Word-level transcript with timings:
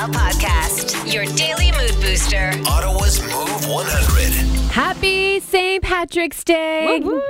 Lifestyle 0.00 0.30
Podcast, 0.30 1.12
your 1.12 1.26
daily 1.36 1.72
mood 1.72 1.92
booster. 2.00 2.52
Ottawa's 2.66 3.20
Move 3.20 3.68
100. 3.68 4.32
Happy 4.70 5.40
St. 5.40 5.82
Patrick's 5.82 6.42
Day! 6.42 7.00
Woo! 7.00 7.20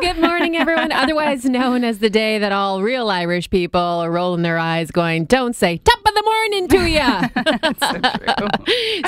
Good 0.00 0.18
morning, 0.18 0.56
everyone. 0.56 0.92
Otherwise 0.96 1.44
known 1.44 1.84
as 1.84 1.98
the 1.98 2.08
day 2.08 2.38
that 2.38 2.52
all 2.52 2.82
real 2.82 3.10
Irish 3.10 3.50
people 3.50 3.80
are 3.80 4.10
rolling 4.10 4.40
their 4.42 4.56
eyes, 4.56 4.90
going, 4.90 5.26
"Don't 5.26 5.54
say 5.54 5.76
top 5.78 5.98
of 5.98 6.14
the 6.14 6.22
morning 6.22 6.68
to 6.68 6.88
you." 6.88 7.02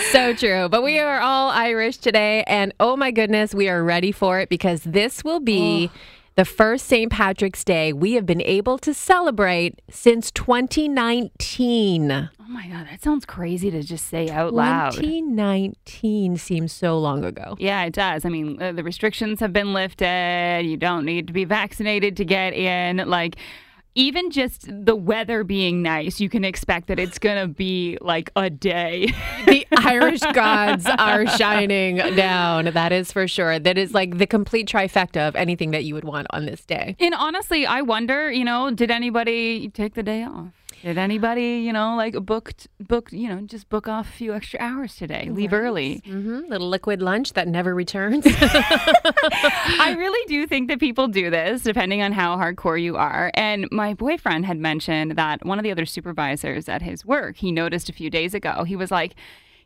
so 0.13 0.35
true. 0.35 0.69
But 0.69 0.83
we 0.83 0.99
are 0.99 1.21
all 1.21 1.49
Irish 1.51 1.97
today, 1.97 2.45
and 2.47 2.75
oh 2.79 2.95
my 2.97 3.11
goodness, 3.11 3.55
we 3.55 3.71
are 3.71 3.83
ready 3.83 4.13
for 4.13 4.39
it 4.41 4.51
because 4.51 4.83
this 4.83 5.25
will 5.25 5.41
be. 5.41 5.91
Oh. 5.91 5.99
The 6.39 6.45
first 6.45 6.87
St. 6.87 7.11
Patrick's 7.11 7.65
Day 7.65 7.93
we 7.93 8.13
have 8.13 8.25
been 8.25 8.43
able 8.43 8.79
to 8.79 8.95
celebrate 8.95 9.83
since 9.91 10.31
2019. 10.31 12.13
Oh 12.13 12.31
my 12.47 12.69
god, 12.69 12.87
that 12.89 13.03
sounds 13.03 13.27
crazy 13.27 13.73
to 13.73 13.83
just 13.83 14.07
say 14.07 14.31
out 14.31 14.55
loud. 14.55 14.93
2019 14.93 16.37
seems 16.37 16.73
so 16.73 16.97
long 16.97 17.25
ago. 17.25 17.57
Yeah, 17.59 17.83
it 17.83 17.93
does. 17.93 18.25
I 18.25 18.29
mean, 18.29 18.63
uh, 18.63 18.71
the 18.71 18.85
restrictions 18.85 19.41
have 19.41 19.53
been 19.53 19.73
lifted. 19.73 20.63
You 20.65 20.77
don't 20.77 21.05
need 21.05 21.27
to 21.27 21.33
be 21.33 21.45
vaccinated 21.45 22.17
to 22.19 22.25
get 22.25 22.53
in. 22.53 22.99
Like, 22.99 23.35
even 23.99 24.31
just 24.31 24.67
the 24.69 24.95
weather 24.95 25.43
being 25.43 25.83
nice, 25.83 26.21
you 26.21 26.29
can 26.29 26.45
expect 26.45 26.87
that 26.87 27.01
it's 27.01 27.19
going 27.19 27.41
to 27.41 27.53
be 27.53 27.99
like 28.01 28.31
a 28.37 28.49
day. 28.49 29.13
the 29.45 29.67
Irish 29.77 30.21
gods 30.33 30.87
are 30.87 31.27
shining 31.27 31.97
down. 32.15 32.67
That 32.67 32.93
is 32.93 33.11
for 33.11 33.27
sure. 33.27 33.59
That 33.59 33.77
is 33.77 33.93
like 33.93 34.19
the 34.19 34.27
complete 34.27 34.69
trifecta 34.69 35.27
of 35.27 35.35
anything 35.35 35.73
that 35.73 35.85
you 35.85 35.95
would 35.95 36.05
want 36.05 36.29
on 36.31 36.47
this 36.47 36.65
day. 36.65 36.95
and 37.01 37.13
honestly, 37.13 37.67
I 37.67 37.83
wonder, 37.83 38.31
you 38.31 38.45
know, 38.45 38.71
did 38.71 38.93
anybody 38.93 39.69
take 39.71 39.95
the 39.95 40.05
day 40.05 40.23
off? 40.23 40.53
Did 40.83 40.97
anybody, 40.97 41.59
you 41.59 41.73
know, 41.73 41.97
like 41.97 42.15
booked, 42.25 42.69
booked, 42.79 43.13
you 43.13 43.29
know, 43.29 43.41
just 43.41 43.69
book 43.69 43.89
off 43.89 44.09
a 44.09 44.13
few 44.13 44.33
extra 44.33 44.61
hours 44.61 44.95
today, 44.97 45.29
leave 45.31 45.53
early? 45.53 46.03
hmm 46.07 46.41
Little 46.49 46.69
liquid 46.69 47.03
lunch 47.03 47.33
that 47.33 47.49
never 47.49 47.75
returns. 47.75 48.25
I 48.29 49.95
really 49.99 50.25
do 50.29 50.47
think 50.47 50.69
that 50.69 50.81
people 50.81 51.09
do 51.09 51.31
this 51.31 51.63
depending 51.63 52.03
on 52.03 52.13
how 52.13 52.37
hardcore 52.37 52.81
you 52.81 52.97
are. 52.97 53.31
And 53.35 53.69
my 53.71 53.95
boyfriend 53.95 54.47
had 54.47 54.59
mentioned 54.59 55.13
that 55.17 55.45
one 55.45 55.59
of 55.59 55.63
the 55.65 55.71
other 55.71 55.87
supervisors 55.87 56.69
at 56.69 56.83
his 56.83 57.05
work, 57.05 57.37
he 57.37 57.51
noticed 57.53 57.89
a 57.89 57.93
few 57.93 58.11
days 58.11 58.35
ago, 58.35 58.65
he 58.65 58.77
was 58.77 58.91
like, 58.91 59.15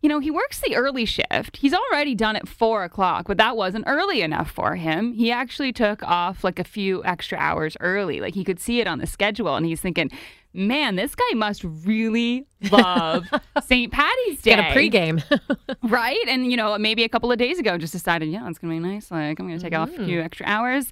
you 0.00 0.08
know, 0.08 0.18
he 0.18 0.32
works 0.32 0.60
the 0.60 0.74
early 0.74 1.04
shift. 1.04 1.58
He's 1.58 1.72
already 1.72 2.16
done 2.16 2.34
at 2.34 2.48
four 2.48 2.82
o'clock, 2.82 3.26
but 3.28 3.36
that 3.36 3.56
wasn't 3.56 3.84
early 3.86 4.20
enough 4.20 4.50
for 4.50 4.74
him. 4.74 5.12
He 5.12 5.30
actually 5.30 5.72
took 5.72 6.02
off 6.02 6.42
like 6.42 6.58
a 6.58 6.64
few 6.64 7.04
extra 7.04 7.38
hours 7.38 7.76
early. 7.78 8.20
Like 8.20 8.34
he 8.34 8.42
could 8.42 8.58
see 8.58 8.80
it 8.80 8.88
on 8.88 8.98
the 8.98 9.06
schedule. 9.06 9.54
And 9.54 9.64
he's 9.64 9.80
thinking, 9.80 10.10
man, 10.54 10.96
this 10.96 11.14
guy 11.14 11.34
must 11.34 11.64
really 11.64 12.46
love 12.70 13.26
St. 13.62 13.92
Patty's 13.92 14.42
Day. 14.42 14.56
Get 14.56 14.58
a 14.58 14.62
pregame. 14.74 15.22
Right. 15.82 16.18
And, 16.28 16.50
you 16.50 16.56
know, 16.56 16.78
maybe 16.78 17.02
a 17.02 17.08
couple 17.08 17.32
of 17.32 17.38
days 17.38 17.58
ago 17.58 17.76
just 17.76 17.92
decided, 17.92 18.28
yeah, 18.28 18.48
it's 18.48 18.58
going 18.58 18.74
to 18.74 18.80
be 18.80 18.94
nice. 18.94 19.10
Like, 19.10 19.38
I'm 19.40 19.48
going 19.48 19.58
to 19.58 19.62
take 19.62 19.76
off 19.76 19.90
a 19.90 20.04
few 20.04 20.20
extra 20.20 20.46
hours. 20.46 20.86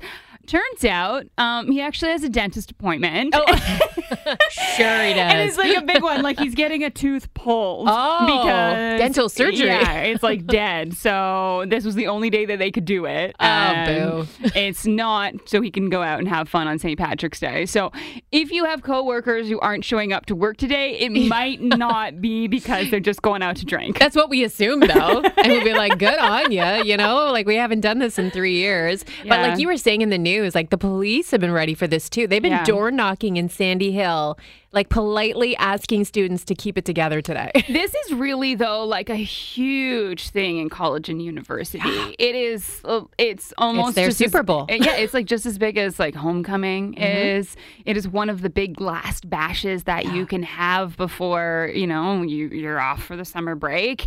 Turns 0.50 0.84
out 0.84 1.26
um, 1.38 1.70
he 1.70 1.80
actually 1.80 2.10
has 2.10 2.24
a 2.24 2.28
dentist 2.28 2.72
appointment. 2.72 3.32
sure 4.50 5.04
he 5.04 5.14
does. 5.14 5.32
And 5.32 5.48
it's 5.48 5.56
like 5.56 5.76
a 5.76 5.82
big 5.82 6.02
one. 6.02 6.22
Like 6.22 6.40
he's 6.40 6.56
getting 6.56 6.82
a 6.82 6.90
tooth 6.90 7.32
pulled. 7.34 7.86
Oh, 7.88 8.26
because 8.26 8.98
dental 8.98 9.28
surgery. 9.28 9.68
Yeah, 9.68 10.00
it's 10.00 10.24
like 10.24 10.46
dead. 10.46 10.96
So 11.00 11.64
this 11.68 11.84
was 11.84 11.94
the 11.94 12.08
only 12.08 12.30
day 12.30 12.46
that 12.46 12.58
they 12.58 12.70
could 12.70 12.84
do 12.84 13.04
it. 13.06 13.34
Oh, 13.38 13.44
And 13.44 14.28
It's 14.56 14.86
not 14.86 15.34
so 15.46 15.60
he 15.60 15.70
can 15.70 15.88
go 15.88 16.02
out 16.02 16.18
and 16.18 16.28
have 16.28 16.48
fun 16.48 16.66
on 16.66 16.78
St. 16.78 16.98
Patrick's 16.98 17.38
Day. 17.38 17.64
So 17.66 17.92
if 18.32 18.50
you 18.50 18.64
have 18.64 18.82
coworkers 18.82 19.48
who 19.48 19.58
aren't 19.60 19.84
showing 19.84 20.12
up 20.12 20.26
to 20.26 20.34
work 20.34 20.56
today, 20.56 20.98
it 20.98 21.10
might 21.28 21.62
not 21.62 22.20
be 22.20 22.48
because 22.48 22.90
they're 22.90 22.98
just 22.98 23.22
going 23.22 23.42
out 23.42 23.56
to 23.58 23.64
drink. 23.64 23.98
That's 23.98 24.16
what 24.16 24.28
we 24.28 24.42
assume, 24.44 24.80
though. 24.80 25.20
and 25.22 25.52
we'll 25.52 25.64
be 25.64 25.74
like, 25.74 25.98
good 25.98 26.18
on 26.18 26.50
you. 26.50 26.64
You 26.84 26.96
know, 26.96 27.30
like 27.30 27.46
we 27.46 27.54
haven't 27.56 27.80
done 27.80 27.98
this 28.00 28.18
in 28.18 28.30
three 28.30 28.54
years. 28.56 29.04
But 29.22 29.40
like 29.40 29.58
you 29.60 29.68
were 29.68 29.76
saying 29.76 30.02
in 30.02 30.10
the 30.10 30.18
news, 30.18 30.39
like 30.54 30.70
the 30.70 30.78
police 30.78 31.30
have 31.30 31.40
been 31.40 31.52
ready 31.52 31.74
for 31.74 31.86
this 31.86 32.08
too. 32.08 32.26
They've 32.26 32.42
been 32.42 32.52
Yeah. 32.52 32.64
door 32.64 32.90
knocking 32.90 33.36
in 33.36 33.48
Sandy 33.48 33.92
Hill, 33.92 34.38
like 34.72 34.88
politely 34.88 35.56
asking 35.56 36.04
students 36.04 36.44
to 36.44 36.54
keep 36.54 36.78
it 36.78 36.84
together 36.84 37.20
today. 37.20 37.50
This 37.68 37.94
is 38.06 38.12
really 38.14 38.54
though 38.54 38.84
like 38.84 39.08
a 39.10 39.16
huge 39.16 40.30
thing 40.30 40.58
in 40.58 40.68
college 40.68 41.08
and 41.08 41.22
university. 41.22 41.80
It 42.18 42.34
is. 42.34 42.80
uh, 42.84 43.02
It's 43.18 43.52
almost 43.58 43.94
their 43.94 44.08
just 44.08 44.18
Super 44.18 44.42
Bowl. 44.42 44.66
yeah, 44.68 44.96
it's 44.96 45.14
like 45.14 45.26
just 45.26 45.46
as 45.46 45.58
big 45.58 45.76
as 45.76 45.98
like 45.98 46.14
homecoming 46.14 46.94
is. 46.98 47.56
It 47.84 47.96
is 47.96 48.06
one 48.08 48.28
of 48.30 48.42
the 48.42 48.50
big 48.50 48.80
last 48.80 49.28
bashes 49.30 49.84
that 49.84 50.06
you 50.06 50.26
can 50.26 50.42
have 50.42 50.96
before 50.96 51.70
you 51.74 51.86
know 51.86 52.22
you 52.22 52.48
you're 52.48 52.80
off 52.80 53.02
for 53.02 53.16
the 53.16 53.24
summer 53.24 53.54
break. 53.54 54.06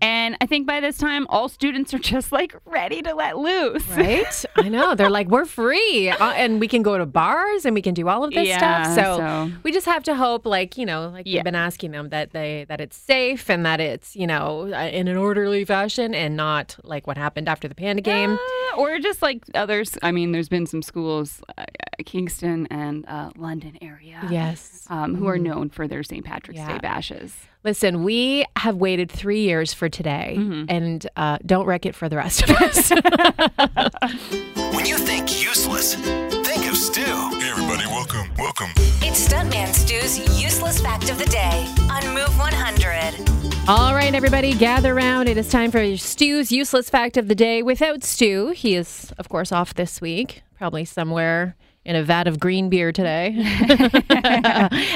And 0.00 0.36
I 0.40 0.46
think 0.46 0.66
by 0.66 0.80
this 0.80 0.98
time, 0.98 1.26
all 1.28 1.48
students 1.48 1.92
are 1.94 1.98
just 1.98 2.32
like 2.32 2.54
ready 2.66 3.02
to 3.02 3.14
let 3.14 3.38
loose. 3.38 3.86
Right? 3.90 4.44
I 4.56 4.68
know. 4.68 4.94
They're 4.94 5.10
like, 5.10 5.28
we're 5.28 5.44
free 5.46 6.10
uh, 6.10 6.32
and 6.32 6.60
we 6.60 6.68
can 6.68 6.82
go 6.82 6.98
to 6.98 7.06
bars 7.06 7.64
and 7.64 7.74
we 7.74 7.82
can 7.82 7.94
do 7.94 8.08
all 8.08 8.24
of 8.24 8.32
this 8.32 8.48
Yeah, 8.48 8.58
stuff. 8.58 8.94
So, 8.94 9.16
so- 9.18 9.50
we 9.62 9.72
just 9.72 9.86
have 9.86 10.01
to 10.04 10.14
hope, 10.14 10.46
like, 10.46 10.76
you 10.78 10.86
know, 10.86 11.08
like 11.08 11.26
Yeah. 11.26 11.38
we've 11.38 11.44
been 11.44 11.54
asking 11.54 11.90
them 11.92 12.08
that 12.10 12.32
they, 12.32 12.64
that 12.68 12.80
it's 12.80 12.96
safe 12.96 13.48
and 13.50 13.64
that 13.66 13.80
it's, 13.80 14.14
you 14.16 14.26
know, 14.26 14.72
uh, 14.72 14.88
in 14.88 15.08
an 15.08 15.16
orderly 15.16 15.64
fashion 15.64 16.14
and 16.14 16.36
not 16.36 16.76
like 16.84 17.06
what 17.06 17.16
happened 17.16 17.48
after 17.48 17.68
the 17.68 17.74
Panda 17.74 18.02
game. 18.02 18.32
Uh, 18.32 18.76
or 18.78 18.98
just 18.98 19.20
like 19.22 19.42
others. 19.54 19.98
I 20.02 20.12
mean, 20.12 20.32
there's 20.32 20.48
been 20.48 20.66
some 20.66 20.82
schools, 20.82 21.42
uh, 21.58 21.64
Kingston 22.04 22.66
and 22.70 23.04
uh, 23.06 23.30
London 23.36 23.76
area. 23.82 24.20
Yes. 24.30 24.86
um, 24.90 25.14
who 25.14 25.26
are 25.28 25.38
known 25.38 25.68
for 25.70 25.86
their 25.88 26.02
St. 26.02 26.24
Patrick's 26.24 26.58
Yeah. 26.58 26.72
Day 26.72 26.78
bashes. 26.78 27.34
Listen, 27.64 28.02
we 28.04 28.44
have 28.56 28.76
waited 28.76 29.10
three 29.10 29.42
years 29.42 29.72
for 29.72 29.88
today 29.88 30.34
Mm-hmm. 30.38 30.64
and 30.68 31.06
uh, 31.16 31.38
don't 31.46 31.66
wreck 31.66 31.86
it 31.86 31.94
for 31.94 32.08
the 32.08 32.16
rest 32.16 32.42
of 32.42 32.50
us. 32.50 32.90
When 34.74 34.86
you 34.86 34.96
think 34.98 35.42
useless, 35.42 35.94
think 35.94 36.68
of 36.70 36.76
Stu. 36.76 37.02
Hey 37.04 37.50
everybody, 37.50 37.86
welcome, 37.86 38.28
welcome. 38.38 38.70
It's 39.02 39.28
Stuntman 39.28 39.72
Stu's 39.74 40.18
useless 40.42 40.80
fact 40.80 41.10
of 41.10 41.18
the 41.18 41.26
day 41.26 41.66
on 41.90 42.02
Move 42.14 42.36
100. 42.38 43.68
All 43.68 43.94
right, 43.94 44.12
everybody, 44.14 44.54
gather 44.54 44.92
around. 44.96 45.28
It 45.28 45.36
is 45.36 45.48
time 45.48 45.70
for 45.70 45.96
Stu's 45.96 46.50
useless 46.50 46.90
fact 46.90 47.16
of 47.16 47.28
the 47.28 47.34
day. 47.34 47.62
Without 47.62 48.02
Stu, 48.02 48.48
he 48.50 48.74
is, 48.74 49.12
of 49.18 49.28
course, 49.28 49.52
off 49.52 49.74
this 49.74 50.00
week, 50.00 50.42
probably 50.58 50.84
somewhere 50.84 51.54
in 51.84 51.96
a 51.96 52.02
vat 52.02 52.28
of 52.28 52.38
green 52.38 52.68
beer 52.68 52.92
today, 52.92 53.34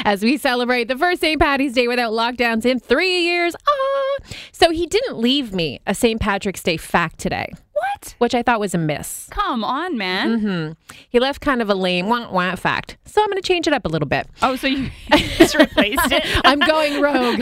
as 0.05 0.23
we 0.23 0.37
celebrate 0.37 0.85
the 0.89 0.97
first 0.97 1.21
St. 1.21 1.41
Patty's 1.41 1.73
Day 1.73 1.89
without 1.89 2.13
lockdowns 2.13 2.65
in 2.65 2.79
three 2.79 3.21
years. 3.23 3.57
Ah! 3.69 4.25
So 4.53 4.71
he 4.71 4.87
didn't 4.87 5.19
leave 5.19 5.53
me 5.53 5.81
a 5.87 5.95
St. 5.95 6.21
Patrick's 6.21 6.63
Day 6.63 6.77
fact 6.77 7.19
today, 7.19 7.49
What? 7.73 8.15
which 8.19 8.35
I 8.35 8.43
thought 8.43 8.61
was 8.61 8.73
a 8.75 8.79
miss. 8.79 9.27
Come 9.31 9.65
on, 9.65 9.99
man. 9.99 10.77
He 11.09 11.19
left 11.19 11.41
kind 11.41 11.61
of 11.61 11.69
a 11.69 11.75
lame 11.75 12.09
wah 12.09 12.31
wah 12.31 12.55
fact. 12.55 12.97
So 13.05 13.21
I'm 13.23 13.29
going 13.29 13.41
to 13.43 13.47
change 13.47 13.67
it 13.67 13.73
up 13.73 13.85
a 13.85 13.89
little 13.89 14.09
bit. 14.09 14.29
Oh, 14.43 14.55
so 14.57 14.67
you 14.69 14.91
just 15.39 15.57
replaced 15.57 16.13
it? 16.13 16.23
I'm 16.45 16.61
going 16.61 17.01
rogue. 17.03 17.41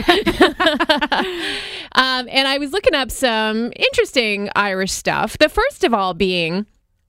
um, 1.93 2.27
and 2.29 2.47
I 2.47 2.57
was 2.57 2.71
looking 2.71 2.95
up 2.95 3.11
some 3.11 3.71
interesting 3.75 4.49
Irish 4.55 4.91
stuff. 4.91 5.37
The 5.37 5.49
first 5.49 5.83
of 5.83 5.93
all 5.93 6.13
being, 6.13 6.65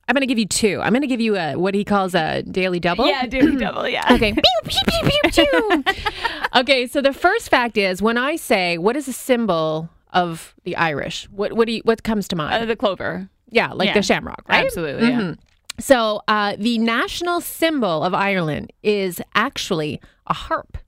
I'm 0.08 0.14
going 0.14 0.20
to 0.20 0.26
give 0.26 0.38
you 0.38 0.46
two. 0.46 0.80
I'm 0.80 0.92
going 0.92 1.02
to 1.02 1.08
give 1.08 1.20
you 1.20 1.36
a 1.36 1.56
what 1.56 1.74
he 1.74 1.84
calls 1.84 2.14
a 2.14 2.42
daily 2.42 2.78
double. 2.80 3.06
yeah, 3.08 3.26
daily 3.26 3.56
double. 3.66 3.88
Yeah. 3.88 4.04
Okay. 4.14 4.32
Pew, 4.34 4.42
pew, 4.64 5.00
pew, 5.02 5.20
pew, 5.32 5.46
pew. 5.46 5.84
okay. 6.54 6.86
So 6.86 7.00
the 7.02 7.12
first 7.12 7.48
fact 7.48 7.76
is 7.76 8.00
when 8.00 8.16
I 8.16 8.36
say 8.36 8.78
what 8.78 8.96
is 8.96 9.08
a 9.08 9.12
symbol 9.12 9.88
of 10.12 10.54
the 10.64 10.76
Irish, 10.76 11.28
what 11.30 11.54
what 11.54 11.66
do 11.66 11.72
you, 11.72 11.80
what 11.84 12.02
comes 12.04 12.28
to 12.28 12.36
mind? 12.36 12.62
Uh, 12.62 12.66
the 12.66 12.76
clover. 12.76 13.28
yeah, 13.50 13.72
like 13.72 13.88
yeah. 13.88 13.94
the 13.94 14.02
shamrock, 14.02 14.42
right? 14.48 14.64
Absolutely. 14.64 15.08
Yeah. 15.08 15.20
Mhm. 15.20 15.38
So 15.78 16.22
uh, 16.28 16.54
the 16.58 16.78
national 16.78 17.40
symbol 17.40 18.02
of 18.02 18.14
Ireland 18.14 18.72
is 18.82 19.20
actually 19.34 20.00
a 20.26 20.34
harp. 20.34 20.78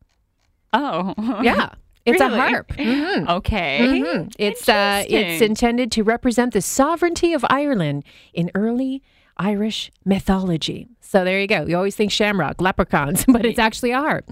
Oh. 0.72 1.14
Yeah. 1.42 1.70
It's 2.08 2.20
a 2.20 2.26
Really? 2.26 2.38
harp. 2.38 2.68
Mhm. 2.68 3.28
Okay. 3.38 3.78
Mhm. 3.80 4.32
It's 4.38 4.68
uh, 4.68 5.04
it's 5.08 5.40
intended 5.42 5.90
to 5.92 6.02
represent 6.02 6.52
the 6.52 6.60
sovereignty 6.62 7.32
of 7.32 7.44
Ireland 7.48 8.04
in 8.32 8.50
early 8.54 9.02
Irish 9.36 9.90
mythology. 10.04 10.88
So 11.00 11.24
there 11.24 11.40
you 11.40 11.46
go. 11.46 11.64
You 11.64 11.76
always 11.76 11.96
think 11.96 12.10
shamrock, 12.12 12.60
leprechauns, 12.60 13.24
but 13.28 13.46
it's 13.46 13.58
actually 13.58 13.92
a 13.92 13.98
harp. 14.00 14.24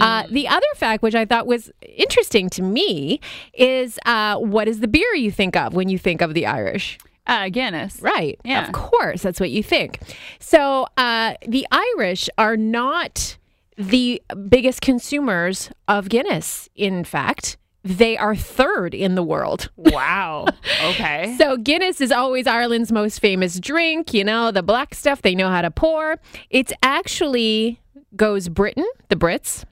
Uh, 0.00 0.24
Hmm. 0.24 0.32
the 0.34 0.48
other 0.48 0.66
fact, 0.76 1.02
which 1.02 1.14
I 1.14 1.24
thought 1.24 1.46
was 1.46 1.70
interesting 1.82 2.48
to 2.50 2.62
me, 2.62 3.20
is 3.54 3.98
uh, 4.06 4.36
what 4.38 4.66
is 4.66 4.80
the 4.80 4.88
beer 4.88 5.14
you 5.14 5.30
think 5.30 5.56
of 5.56 5.74
when 5.74 5.88
you 5.88 5.98
think 5.98 6.20
of 6.22 6.34
the 6.34 6.46
Irish? 6.46 6.98
Uh, 7.28 7.48
Guinness. 7.48 8.00
Right. 8.00 8.38
Yeah. 8.44 8.64
Of 8.66 8.72
course, 8.72 9.22
that's 9.22 9.40
what 9.40 9.50
you 9.50 9.62
think. 9.62 9.98
So 10.38 10.86
uh, 10.96 11.34
the 11.46 11.66
Irish 11.70 12.28
are 12.38 12.56
not 12.56 13.36
the 13.76 14.22
biggest 14.48 14.80
consumers 14.80 15.70
of 15.88 16.08
Guinness. 16.08 16.68
In 16.74 17.04
fact, 17.04 17.56
they 17.84 18.16
are 18.16 18.34
third 18.34 18.94
in 18.94 19.14
the 19.14 19.22
world. 19.22 19.70
Wow. 19.76 20.46
Okay. 20.84 21.36
So 21.38 21.56
Guinness 21.56 22.00
is 22.00 22.12
always 22.12 22.46
Ireland's 22.46 22.92
most 22.92 23.18
famous 23.20 23.58
drink, 23.58 24.12
you 24.12 24.24
know, 24.24 24.50
the 24.50 24.62
black 24.62 24.94
stuff 24.94 25.22
they 25.22 25.34
know 25.34 25.48
how 25.48 25.62
to 25.62 25.70
pour. 25.70 26.16
It's 26.50 26.72
actually 26.82 27.80
goes 28.14 28.48
Britain, 28.48 28.86
the 29.08 29.16
Brits, 29.16 29.64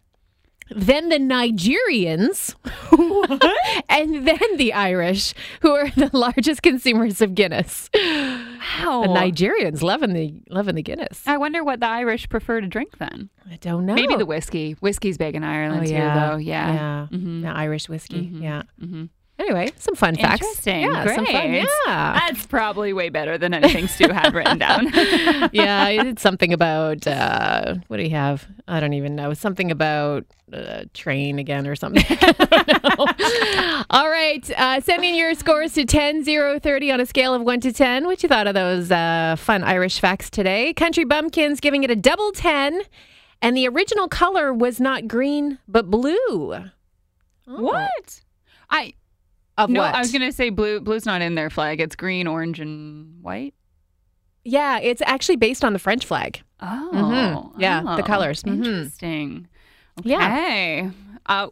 then 0.70 1.08
the 1.08 1.18
Nigerians, 1.18 2.54
and 3.88 4.26
then 4.26 4.56
the 4.56 4.72
Irish, 4.72 5.34
who 5.60 5.72
are 5.72 5.90
the 5.90 6.10
largest 6.12 6.62
consumers 6.62 7.20
of 7.20 7.34
Guinness. 7.34 7.90
Wow. 8.64 9.02
The 9.02 9.08
Nigerians 9.08 9.82
loving 9.82 10.12
the 10.12 10.34
loving 10.48 10.74
the 10.74 10.82
Guinness. 10.82 11.22
I 11.26 11.36
wonder 11.36 11.62
what 11.62 11.80
the 11.80 11.86
Irish 11.86 12.28
prefer 12.28 12.60
to 12.60 12.66
drink 12.66 12.98
then. 12.98 13.30
I 13.50 13.56
don't 13.56 13.86
know. 13.86 13.94
Maybe 13.94 14.16
the 14.16 14.26
whiskey. 14.26 14.72
Whiskey's 14.80 15.18
big 15.18 15.34
in 15.34 15.44
oh, 15.44 15.48
Ireland 15.48 15.88
yeah. 15.88 16.14
too, 16.14 16.20
though. 16.20 16.36
Yeah. 16.38 17.08
yeah, 17.10 17.18
The 17.42 17.48
Irish 17.48 17.88
whiskey. 17.88 18.30
Yeah. 18.32 18.62
Mhm. 18.82 19.10
Anyway, 19.36 19.72
some 19.76 19.96
fun 19.96 20.14
facts. 20.14 20.42
Interesting. 20.42 20.82
Yeah, 20.82 21.02
Great. 21.04 21.14
some 21.16 21.26
fun. 21.26 21.52
Yeah. 21.52 21.66
That's 21.86 22.46
probably 22.46 22.92
way 22.92 23.08
better 23.08 23.36
than 23.36 23.52
anything 23.52 23.88
Stu 23.88 24.12
had 24.12 24.32
written 24.32 24.58
down. 24.58 24.86
yeah, 25.52 25.88
it's 25.88 26.22
something 26.22 26.52
about 26.52 27.04
uh, 27.06 27.74
what 27.88 27.96
do 27.96 28.04
you 28.04 28.10
have? 28.10 28.46
I 28.68 28.78
don't 28.78 28.92
even 28.92 29.16
know. 29.16 29.34
Something 29.34 29.72
about 29.72 30.24
uh, 30.52 30.84
train 30.94 31.40
again 31.40 31.66
or 31.66 31.74
something. 31.74 32.04
I 32.10 32.32
don't 32.32 33.18
know. 33.18 33.84
All 33.90 34.08
right, 34.08 34.48
uh, 34.56 34.80
send 34.80 35.04
in 35.04 35.16
your 35.16 35.34
scores 35.34 35.72
to 35.74 35.84
10, 35.84 36.22
0, 36.22 36.60
30 36.60 36.92
on 36.92 37.00
a 37.00 37.06
scale 37.06 37.34
of 37.34 37.42
1 37.42 37.60
to 37.60 37.72
10. 37.72 38.06
What 38.06 38.22
you 38.22 38.28
thought 38.28 38.46
of 38.46 38.54
those 38.54 38.92
uh, 38.92 39.34
fun 39.36 39.64
Irish 39.64 39.98
facts 39.98 40.30
today? 40.30 40.72
Country 40.74 41.04
Bumpkins 41.04 41.58
giving 41.58 41.82
it 41.82 41.90
a 41.90 41.96
double 41.96 42.30
10, 42.30 42.82
and 43.42 43.56
the 43.56 43.66
original 43.66 44.06
color 44.06 44.54
was 44.54 44.78
not 44.78 45.08
green 45.08 45.58
but 45.66 45.90
blue. 45.90 46.54
Oh. 46.54 46.68
what? 47.46 48.20
I 48.70 48.94
Of 49.56 49.70
no, 49.70 49.80
what? 49.80 49.94
I 49.94 49.98
was 50.00 50.12
gonna 50.12 50.32
say 50.32 50.50
blue. 50.50 50.80
Blue's 50.80 51.06
not 51.06 51.22
in 51.22 51.34
their 51.36 51.50
flag. 51.50 51.80
It's 51.80 51.94
green, 51.96 52.26
orange, 52.26 52.58
and 52.60 53.22
white. 53.22 53.54
Yeah, 54.44 54.78
it's 54.78 55.00
actually 55.06 55.36
based 55.36 55.64
on 55.64 55.72
the 55.72 55.78
French 55.78 56.04
flag. 56.04 56.42
Oh, 56.60 56.90
Mhm. 56.92 57.60
Yeah, 57.60 57.82
the 57.82 58.02
oh, 58.02 58.02
colors. 58.02 58.42
Mhm. 58.42 58.52
Interesting. 58.66 59.48
Yeah. 60.02 60.16
Okay. 60.26 60.90
Uh, 61.26 61.48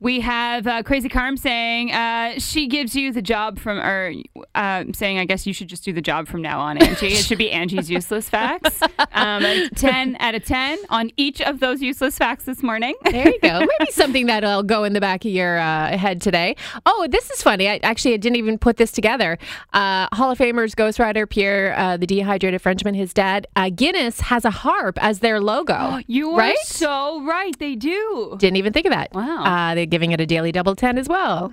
we 0.00 0.20
have 0.20 0.66
uh, 0.66 0.82
Crazy 0.82 1.08
Carm 1.08 1.36
saying 1.36 1.92
uh, 1.92 2.38
she 2.38 2.66
gives 2.66 2.94
you 2.94 3.12
the 3.12 3.22
job 3.22 3.58
from, 3.58 3.78
or 3.78 4.12
uh, 4.54 4.84
saying 4.94 5.18
I 5.18 5.24
guess 5.24 5.46
you 5.46 5.52
should 5.52 5.68
just 5.68 5.84
do 5.84 5.92
the 5.92 6.02
job 6.02 6.28
from 6.28 6.42
now 6.42 6.60
on, 6.60 6.78
Angie. 6.78 7.06
it 7.08 7.24
should 7.24 7.38
be 7.38 7.50
Angie's 7.50 7.90
useless 7.90 8.28
facts. 8.28 8.80
Um, 9.12 9.68
ten 9.76 10.16
out 10.20 10.34
of 10.34 10.44
ten 10.44 10.78
on 10.90 11.10
each 11.16 11.40
of 11.40 11.60
those 11.60 11.80
useless 11.80 12.18
facts 12.18 12.44
this 12.44 12.62
morning. 12.62 12.94
There 13.04 13.28
you 13.28 13.38
go. 13.40 13.60
Maybe 13.60 13.90
something 13.92 14.26
that'll 14.26 14.62
go 14.62 14.84
in 14.84 14.92
the 14.92 15.00
back 15.00 15.24
of 15.24 15.30
your 15.30 15.58
uh, 15.58 15.96
head 15.96 16.20
today. 16.20 16.56
Oh, 16.84 17.06
this 17.10 17.30
is 17.30 17.42
funny. 17.42 17.68
I 17.68 17.80
actually 17.82 18.14
I 18.14 18.16
didn't 18.18 18.36
even 18.36 18.58
put 18.58 18.76
this 18.76 18.90
together. 18.92 19.38
Uh, 19.72 20.08
Hall 20.12 20.30
of 20.30 20.38
Famers 20.38 20.74
Ghost 20.74 20.98
Rider 20.98 21.26
Pierre, 21.26 21.74
uh, 21.78 21.96
the 21.96 22.06
dehydrated 22.06 22.60
Frenchman, 22.60 22.94
his 22.94 23.14
dad. 23.14 23.46
Uh, 23.56 23.70
Guinness 23.70 24.20
has 24.20 24.44
a 24.44 24.50
harp 24.50 24.98
as 25.02 25.20
their 25.20 25.40
logo. 25.40 26.00
You 26.06 26.32
are 26.32 26.38
right? 26.38 26.58
so 26.64 27.22
right. 27.24 27.58
They 27.58 27.74
do. 27.74 28.36
Didn't 28.38 28.56
even 28.56 28.72
think 28.72 28.86
of 28.86 28.92
that. 28.92 29.12
Wow. 29.14 29.44
Uh, 29.44 29.74
giving 29.86 30.12
it 30.12 30.20
a 30.20 30.26
daily 30.26 30.52
double 30.52 30.74
ten 30.74 30.98
as 30.98 31.08
well. 31.08 31.52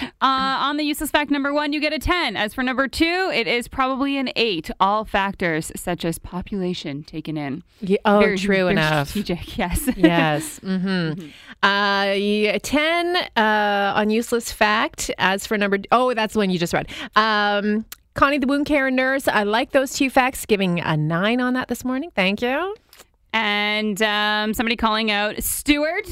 Uh, 0.00 0.06
on 0.20 0.76
the 0.78 0.84
useless 0.84 1.10
fact 1.10 1.30
number 1.30 1.52
one, 1.52 1.72
you 1.72 1.80
get 1.80 1.92
a 1.92 1.98
10. 1.98 2.36
As 2.36 2.54
for 2.54 2.62
number 2.62 2.88
two, 2.88 3.30
it 3.34 3.46
is 3.46 3.68
probably 3.68 4.16
an 4.16 4.30
8. 4.36 4.70
All 4.80 5.04
factors 5.04 5.70
such 5.76 6.04
as 6.04 6.18
population 6.18 7.02
taken 7.02 7.36
in. 7.36 7.62
Yeah, 7.80 7.98
oh, 8.06 8.20
Very- 8.20 8.38
true 8.38 8.56
very 8.56 8.70
enough. 8.70 9.08
Strategic, 9.10 9.58
yes. 9.58 9.88
yes. 9.96 10.60
Mm-hmm. 10.72 11.28
Uh, 11.62 12.12
yeah, 12.14 12.58
10 12.58 13.16
uh, 13.36 13.92
on 13.96 14.08
useless 14.10 14.50
fact. 14.50 15.10
As 15.18 15.46
for 15.46 15.58
number, 15.58 15.78
oh, 15.90 16.14
that's 16.14 16.32
the 16.32 16.38
one 16.38 16.50
you 16.50 16.58
just 16.58 16.72
read. 16.72 16.88
Um, 17.14 17.84
Connie 18.14 18.38
the 18.38 18.46
wound 18.46 18.66
care 18.66 18.90
nurse. 18.90 19.28
I 19.28 19.42
like 19.42 19.72
those 19.72 19.92
two 19.94 20.10
facts. 20.10 20.46
Giving 20.46 20.80
a 20.80 20.96
nine 20.96 21.40
on 21.40 21.54
that 21.54 21.68
this 21.68 21.84
morning. 21.84 22.10
Thank 22.14 22.40
you. 22.42 22.74
And 23.32 24.00
um, 24.02 24.54
somebody 24.54 24.76
calling 24.76 25.10
out, 25.10 25.42
Stuart, 25.42 26.08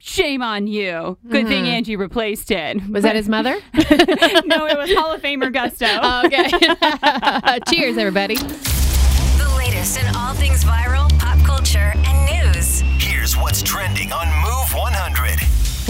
shame 0.00 0.42
on 0.42 0.66
you. 0.66 1.18
Good 1.28 1.46
thing 1.46 1.68
Angie 1.68 1.96
replaced 1.96 2.50
it. 2.50 2.78
Mm-hmm. 2.78 2.92
Was 2.92 3.04
that 3.04 3.14
his 3.14 3.28
mother? 3.28 3.54
no, 3.74 4.66
it 4.66 4.76
was 4.76 4.92
Hall 4.94 5.12
of 5.12 5.22
Famer 5.22 5.52
Gusto. 5.52 5.86
okay. 6.26 7.60
Cheers, 7.70 7.96
everybody. 7.98 8.36
The 8.36 9.54
latest 9.56 10.00
in 10.00 10.16
all 10.16 10.34
things 10.34 10.64
viral, 10.64 11.16
pop 11.18 11.38
culture, 11.46 11.92
and 11.94 12.54
news. 12.54 12.80
Here's 12.98 13.36
what's 13.36 13.62
trending 13.62 14.12
on 14.12 14.26
Move 14.40 14.74
100. 14.74 15.39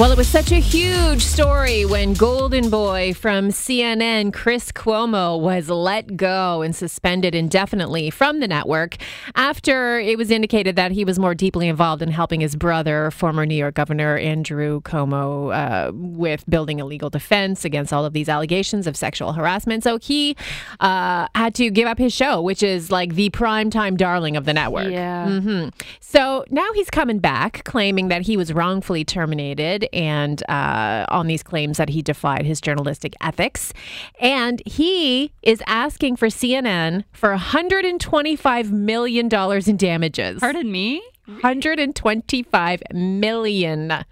Well, 0.01 0.13
it 0.13 0.17
was 0.17 0.29
such 0.29 0.51
a 0.51 0.59
huge 0.59 1.21
story 1.21 1.85
when 1.85 2.15
Golden 2.15 2.71
Boy 2.71 3.13
from 3.13 3.51
CNN, 3.51 4.33
Chris 4.33 4.73
Cuomo, 4.73 5.39
was 5.39 5.69
let 5.69 6.17
go 6.17 6.63
and 6.63 6.75
suspended 6.75 7.35
indefinitely 7.35 8.09
from 8.09 8.41
the 8.41 8.49
network 8.49 8.97
after 9.35 10.01
it 10.01 10.17
was 10.17 10.31
indicated 10.31 10.75
that 10.77 10.93
he 10.93 11.05
was 11.05 11.19
more 11.19 11.35
deeply 11.35 11.69
involved 11.69 12.01
in 12.01 12.11
helping 12.11 12.41
his 12.41 12.57
brother, 12.57 13.11
former 13.11 13.45
New 13.45 13.55
York 13.55 13.75
Governor 13.75 14.17
Andrew 14.17 14.81
Cuomo, 14.81 15.55
uh, 15.55 15.93
with 15.93 16.49
building 16.49 16.81
a 16.81 16.87
legal 16.87 17.11
defense 17.11 17.67
against 17.67 17.93
all 17.93 18.07
of 18.07 18.15
these 18.15 18.31
allegations 18.31 18.87
of 18.87 18.97
sexual 18.97 19.35
harassment. 19.35 19.85
So 19.85 19.99
he 19.99 20.35
uh, 20.81 21.29
had 21.35 21.55
to 21.57 21.71
give 21.71 21.87
up 21.87 21.99
his 21.99 22.15
show, 22.15 22.41
which 22.41 22.63
is 22.63 22.91
like 22.91 23.17
the 23.17 23.29
primetime 23.29 23.99
darling 23.99 24.39
of 24.39 24.47
the 24.47 24.55
network. 24.55 24.91
yeah. 24.91 25.41
hmm 25.41 25.69
So 26.01 26.47
now 26.49 26.73
he's 26.73 26.89
coming 26.89 27.19
back, 27.19 27.65
claiming 27.65 28.09
that 28.09 28.23
he 28.23 28.39
was 28.39 28.51
wrongfully 28.51 29.05
terminated 29.05 29.89
and 29.93 30.43
uh, 30.49 31.07
on 31.09 31.27
these 31.27 31.43
claims 31.43 31.77
that 31.79 31.89
he 31.89 32.03
defied 32.03 32.45
his 32.45 32.61
journalistic 32.61 33.15
ethics. 33.21 33.73
And 34.21 34.63
he 34.67 35.33
is 35.43 35.63
asking 35.67 36.17
for 36.17 36.29
CNN 36.29 37.05
for 37.13 37.37
$125 37.37 38.71
million 38.71 39.29
in 39.67 39.77
damages. 39.77 40.41
Pardon 40.41 40.71
me? 40.71 41.03
125 41.27 42.83
million. 42.93 44.05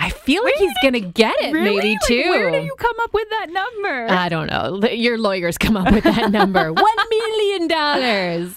I 0.00 0.10
feel 0.10 0.44
like 0.44 0.54
he's 0.54 0.72
going 0.80 0.94
to 0.94 1.00
get 1.00 1.34
it, 1.40 1.52
Really? 1.52 1.74
maybe 1.76 1.88
Like, 1.94 2.00
too. 2.06 2.28
where 2.30 2.50
do 2.52 2.64
you 2.64 2.74
come 2.78 2.94
up 3.02 3.12
with 3.12 3.28
that 3.30 3.50
number? 3.50 4.06
I 4.10 4.28
don't 4.28 4.46
know. 4.46 4.88
Your 4.90 5.18
lawyers 5.18 5.58
come 5.58 5.76
up 5.76 5.92
with 5.92 6.04
that 6.04 6.30
number. 6.30 6.72
One 6.72 6.96
million 7.10 7.66
dollars. 7.68 8.54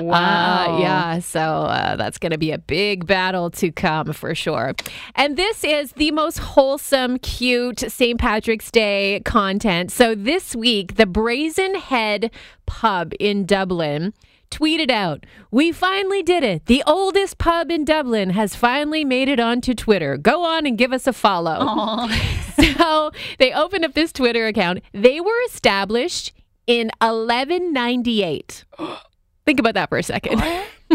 Wow. 0.00 0.76
Uh, 0.76 0.78
yeah. 0.80 1.18
So 1.20 1.40
uh, 1.40 1.94
that's 1.96 2.18
going 2.18 2.32
to 2.32 2.38
be 2.38 2.50
a 2.50 2.58
big 2.58 3.06
battle 3.06 3.50
to 3.52 3.70
come 3.70 4.12
for 4.12 4.34
sure. 4.34 4.74
And 5.14 5.36
this 5.36 5.62
is 5.62 5.92
the 5.92 6.10
most 6.10 6.38
wholesome, 6.38 7.18
cute 7.20 7.80
St. 7.90 8.18
Patrick's 8.18 8.70
Day 8.70 9.20
content. 9.24 9.92
So 9.92 10.14
this 10.16 10.56
week, 10.56 10.96
the 10.96 11.06
Brazen 11.06 11.76
Head 11.76 12.30
Pub 12.66 13.12
in 13.20 13.46
Dublin 13.46 14.14
tweeted 14.52 14.90
out, 14.90 15.24
We 15.50 15.72
finally 15.72 16.22
did 16.22 16.44
it. 16.44 16.66
The 16.66 16.82
oldest 16.86 17.38
pub 17.38 17.70
in 17.70 17.84
Dublin 17.84 18.30
has 18.30 18.54
finally 18.54 19.04
made 19.04 19.28
it 19.28 19.40
onto 19.40 19.74
Twitter. 19.74 20.16
Go 20.16 20.44
on 20.44 20.66
and 20.66 20.78
give 20.78 20.92
us 20.92 21.06
a 21.06 21.12
follow. 21.12 22.08
so 22.76 23.10
they 23.38 23.52
opened 23.52 23.84
up 23.84 23.94
this 23.94 24.12
Twitter 24.12 24.46
account. 24.46 24.80
They 24.92 25.20
were 25.20 25.40
established 25.46 26.32
in 26.66 26.90
1198. 27.00 28.64
Think 29.44 29.58
about 29.58 29.74
that 29.74 29.88
for 29.88 29.98
a 29.98 30.02
second. 30.02 30.40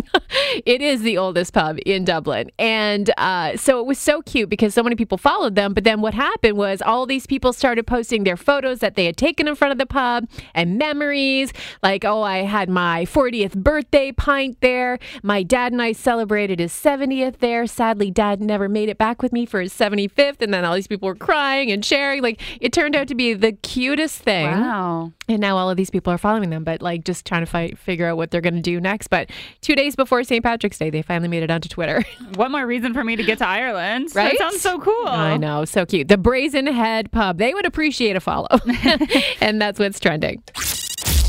it 0.66 0.82
is 0.82 1.02
the 1.02 1.18
oldest 1.18 1.54
pub 1.54 1.78
in 1.86 2.06
Dublin. 2.06 2.52
And 2.58 3.12
uh, 3.18 3.58
so 3.58 3.80
it 3.80 3.86
was 3.86 3.98
so 3.98 4.22
cute 4.22 4.50
because 4.50 4.74
so 4.74 4.84
many 4.84 4.96
people 4.96 5.18
followed 5.18 5.56
them. 5.56 5.74
But 5.74 5.84
then 5.84 6.02
what 6.02 6.14
happened 6.14 6.58
was 6.58 6.82
all 6.82 7.06
these 7.06 7.26
people 7.26 7.54
started 7.54 7.88
posting 7.88 8.24
their 8.24 8.38
photos 8.38 8.80
that 8.80 8.96
they 8.96 9.06
had 9.06 9.18
taken 9.18 9.48
in 9.48 9.56
front 9.56 9.72
of 9.72 9.78
the 9.78 9.86
pub 9.86 10.28
and 10.54 10.78
memories. 10.78 11.54
Like, 11.84 12.06
oh, 12.06 12.22
I 12.22 12.40
had 12.40 12.70
my 12.70 13.06
40th 13.06 13.56
birthday 13.56 14.12
pint 14.12 14.60
there. 14.62 15.00
My 15.24 15.44
dad 15.44 15.72
and 15.72 15.82
I 15.82 15.92
celebrated 15.92 16.60
his 16.60 16.74
70th 16.74 17.38
there. 17.40 17.68
Sadly, 17.68 18.12
dad 18.12 18.42
never 18.42 18.70
made 18.70 18.90
it 18.90 18.98
back 18.98 19.22
with 19.22 19.34
me 19.34 19.46
for 19.46 19.62
his 19.62 19.74
75th. 19.74 20.42
And 20.42 20.54
then 20.54 20.66
all 20.66 20.76
these 20.76 20.88
people 20.88 21.08
were 21.08 21.16
crying 21.16 21.72
and 21.72 21.84
sharing. 21.84 22.22
Like, 22.22 22.42
it 22.62 22.74
turned 22.74 22.96
out 22.96 23.08
to 23.08 23.16
be 23.16 23.34
the 23.34 23.54
cutest 23.54 24.22
thing. 24.22 24.48
Wow. 24.48 25.12
And 25.30 25.40
now 25.40 25.58
all 25.58 25.70
of 25.70 25.76
these 25.78 25.90
people 25.90 26.12
are 26.14 26.18
following 26.18 26.50
them, 26.50 26.64
but 26.64 26.82
like 26.82 27.04
just 27.04 27.26
trying 27.26 27.42
to 27.42 27.46
fight, 27.46 27.78
figure 27.78 28.08
out 28.08 28.18
what 28.18 28.32
they're 28.32 28.42
going 28.42 28.56
to 28.56 28.62
do 28.62 28.80
next. 28.80 29.08
But 29.10 29.30
two 29.62 29.76
days 29.76 29.87
before 29.96 30.24
St. 30.24 30.44
Patrick's 30.44 30.78
Day, 30.78 30.90
they 30.90 31.02
finally 31.02 31.28
made 31.28 31.44
it 31.44 31.52
onto 31.52 31.70
Twitter. 31.70 32.04
What 32.36 32.52
more 32.52 32.68
reason 32.68 32.94
for 32.94 33.04
me 33.04 33.16
to 33.16 33.24
get 33.24 33.40
to 33.40 33.48
Ireland? 33.48 34.10
Right? 34.14 34.38
That 34.38 34.52
sounds 34.52 34.62
so 34.62 34.80
cool. 34.80 35.08
I 35.08 35.38
know, 35.38 35.66
so 35.66 35.86
cute. 35.88 36.08
The 36.08 36.18
Brazen 36.18 36.68
Head 36.68 37.12
Pub, 37.12 37.40
they 37.40 37.54
would 37.54 37.66
appreciate 37.66 38.16
a 38.16 38.20
follow. 38.20 38.48
and 39.42 39.60
that's 39.60 39.80
what's 39.80 40.00
trending. 40.00 40.44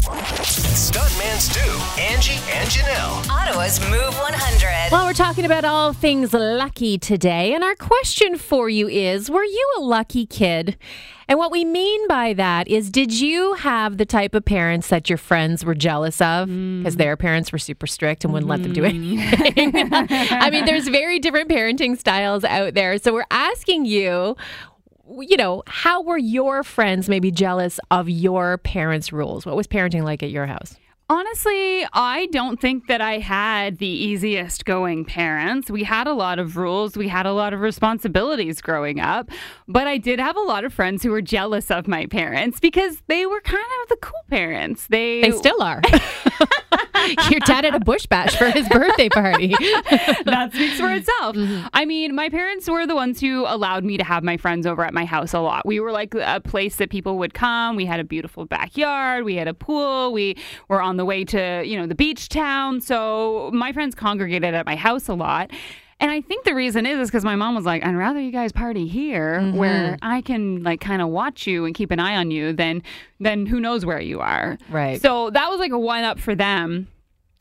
Stuntman 0.09 1.37
Stu, 1.39 1.61
Angie, 2.01 2.41
and 2.53 2.69
Janelle. 2.71 3.29
Ottawa's 3.29 3.79
Move 3.91 4.15
100. 4.15 4.91
Well, 4.91 5.05
we're 5.05 5.13
talking 5.13 5.45
about 5.45 5.67
all 5.67 5.93
things 5.93 6.33
lucky 6.33 6.97
today. 6.97 7.53
And 7.55 7.63
our 7.63 7.75
question 7.75 8.39
for 8.39 8.71
you 8.71 8.89
is 8.89 9.31
Were 9.31 9.45
you 9.45 9.75
a 9.77 9.81
lucky 9.81 10.25
kid? 10.25 10.79
And 11.31 11.39
what 11.39 11.53
we 11.53 11.63
mean 11.67 12.09
by 12.09 12.33
that 12.33 12.69
is 12.69 12.91
Did 12.91 13.13
you 13.13 13.53
have 13.55 13.99
the 13.99 14.07
type 14.07 14.35
of 14.35 14.47
parents 14.47 14.89
that 14.89 15.11
your 15.11 15.19
friends 15.19 15.63
were 15.63 15.75
jealous 15.75 16.23
of 16.23 16.49
mm. 16.49 16.83
because 16.83 16.97
their 16.97 17.17
parents 17.19 17.53
were 17.53 17.59
super 17.59 17.87
strict 17.87 18.25
and 18.25 18.33
wouldn't 18.33 18.49
let 18.49 18.63
them 18.63 18.73
do 18.73 18.83
mm-hmm. 18.83 19.51
anything? 19.51 19.93
I 20.31 20.49
mean, 20.49 20.65
there's 20.65 20.89
very 20.89 21.19
different 21.19 21.51
parenting 21.51 21.99
styles 21.99 22.45
out 22.45 22.73
there. 22.73 22.99
So 22.99 23.13
we're 23.13 23.27
asking 23.31 23.85
you. 23.85 24.37
You 25.11 25.37
know, 25.37 25.63
how 25.67 26.03
were 26.03 26.19
your 26.19 26.63
friends 26.63 27.09
maybe 27.09 27.31
jealous 27.31 27.81
of 27.91 28.09
your 28.09 28.59
parents' 28.59 29.13
rules? 29.13 29.47
What 29.47 29.57
was 29.57 29.67
parenting 29.67 30.03
like 30.03 30.23
at 30.23 30.31
your 30.31 30.47
house? 30.47 30.77
Honestly, 31.11 31.87
I 31.95 32.29
don't 32.33 32.61
think 32.61 32.87
that 32.89 33.01
I 33.01 33.17
had 33.17 33.79
the 33.79 33.87
easiest 33.87 34.67
going 34.67 35.07
parents. 35.07 35.71
We 35.71 35.83
had 35.83 36.07
a 36.07 36.13
lot 36.13 36.39
of 36.39 36.59
rules, 36.59 36.99
we 36.99 37.09
had 37.09 37.25
a 37.25 37.33
lot 37.33 37.55
of 37.55 37.61
responsibilities 37.61 38.61
growing 38.61 39.01
up, 39.01 39.31
but 39.67 39.87
I 39.87 39.97
did 39.97 40.21
have 40.21 40.37
a 40.37 40.41
lot 40.41 40.65
of 40.65 40.75
friends 40.75 41.03
who 41.03 41.11
were 41.11 41.23
jealous 41.23 41.71
of 41.71 41.89
my 41.89 42.05
parents 42.05 42.61
because 42.61 43.01
they 43.07 43.25
were 43.25 43.41
kind 43.41 43.65
of 43.83 43.89
the 43.89 43.97
cool 43.97 44.21
parents. 44.29 44.87
They 44.89 45.23
They 45.23 45.31
still 45.31 45.63
are. 45.63 45.81
Your 47.31 47.41
dad 47.41 47.65
had 47.65 47.75
a 47.75 47.81
bush 47.81 48.05
bash 48.07 48.37
for 48.37 48.51
his 48.51 48.69
birthday 48.69 49.09
party. 49.09 49.49
that 50.27 50.51
speaks 50.53 50.79
for 50.79 50.93
itself. 50.93 51.37
Mm-hmm. 51.37 51.69
I 51.73 51.87
mean, 51.87 52.15
my 52.15 52.29
parents 52.29 52.69
were 52.69 52.87
the 52.87 52.95
ones 52.95 53.19
who 53.19 53.47
allowed 53.47 53.83
me 53.83 53.97
to 53.97 54.05
have 54.05 54.23
my 54.23 54.37
friends 54.37 54.67
over 54.67 54.85
at 54.85 54.93
my 54.93 55.07
house 55.07 55.33
a 55.33 55.41
lot. 55.41 55.65
We 55.65 55.81
were 55.81 55.93
like 55.93 56.15
a 56.15 56.41
place 56.41 56.77
that 56.77 56.91
people 56.91 57.17
would 57.19 57.33
come. 57.33 57.77
We 57.77 57.87
had 57.87 57.99
a 57.99 58.05
beautiful 58.05 58.45
backyard. 58.45 59.25
We 59.25 59.37
had 59.37 59.49
a 59.49 59.55
pool. 59.55 60.13
We 60.13 60.37
were 60.69 60.83
on 60.83 60.98
the 60.99 61.05
way 61.05 61.25
to, 61.25 61.63
you 61.65 61.79
know, 61.79 61.87
the 61.87 61.95
beach 61.95 62.29
town. 62.29 62.81
So 62.81 63.51
my 63.53 63.73
friends 63.73 63.95
congregated 63.95 64.55
at 64.55 64.67
my 64.67 64.77
house 64.77 65.09
a 65.09 65.15
lot. 65.15 65.51
And 66.01 66.11
I 66.11 66.21
think 66.21 66.45
the 66.45 66.55
reason 66.55 66.87
is 66.87 66.99
is 66.99 67.09
because 67.09 67.25
my 67.25 67.35
mom 67.35 67.55
was 67.57 67.65
like, 67.65 67.85
I'd 67.85 67.97
rather 67.97 68.21
you 68.21 68.31
guys 68.31 68.53
party 68.53 68.87
here 68.87 69.41
mm-hmm. 69.41 69.57
where 69.57 69.99
I 70.01 70.21
can 70.21 70.63
like 70.63 70.81
kind 70.81 71.03
of 71.03 71.09
watch 71.09 71.47
you 71.47 71.65
and 71.65 71.75
keep 71.75 71.91
an 71.91 71.99
eye 71.99 72.17
on 72.17 72.31
you 72.31 72.53
than 72.53 72.83
than 73.19 73.47
who 73.47 73.59
knows 73.59 73.85
where 73.85 74.01
you 74.01 74.21
are. 74.21 74.59
Right. 74.71 75.01
So 75.01 75.31
that 75.31 75.51
was 75.51 75.59
like 75.59 75.73
a 75.73 75.79
one 75.79 76.05
up 76.05 76.21
for 76.21 76.35
them. 76.37 76.87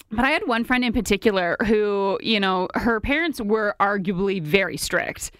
But 0.09 0.25
I 0.25 0.29
had 0.29 0.47
one 0.47 0.63
friend 0.63 0.83
in 0.83 0.93
particular 0.93 1.57
who, 1.65 2.17
you 2.21 2.39
know, 2.39 2.69
her 2.75 2.99
parents 2.99 3.41
were 3.41 3.75
arguably 3.79 4.41
very 4.41 4.77
strict. 4.77 5.31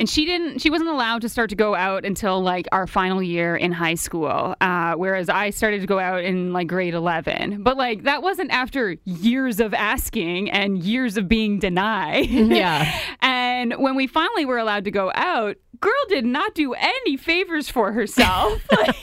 And 0.00 0.08
she 0.08 0.24
didn't, 0.24 0.60
she 0.60 0.70
wasn't 0.70 0.88
allowed 0.88 1.20
to 1.20 1.28
start 1.28 1.50
to 1.50 1.56
go 1.56 1.74
out 1.74 2.06
until 2.06 2.42
like 2.42 2.66
our 2.72 2.86
final 2.86 3.22
year 3.22 3.54
in 3.54 3.70
high 3.70 3.96
school. 3.96 4.56
Uh, 4.58 4.94
whereas 4.94 5.28
I 5.28 5.50
started 5.50 5.82
to 5.82 5.86
go 5.86 5.98
out 5.98 6.24
in 6.24 6.54
like 6.54 6.68
grade 6.68 6.94
11. 6.94 7.62
But 7.62 7.76
like 7.76 8.04
that 8.04 8.22
wasn't 8.22 8.50
after 8.50 8.96
years 9.04 9.60
of 9.60 9.74
asking 9.74 10.50
and 10.50 10.82
years 10.82 11.18
of 11.18 11.28
being 11.28 11.58
denied. 11.58 12.30
Yeah. 12.50 12.90
and 13.20 13.74
when 13.74 13.94
we 13.94 14.06
finally 14.06 14.44
were 14.44 14.56
allowed 14.58 14.84
to 14.84 14.90
go 14.90 15.12
out, 15.14 15.56
girl 15.80 15.92
did 16.08 16.24
not 16.24 16.54
do 16.54 16.72
any 16.72 17.16
favors 17.16 17.68
for 17.68 17.92
herself. 17.92 18.60
like, 18.72 18.96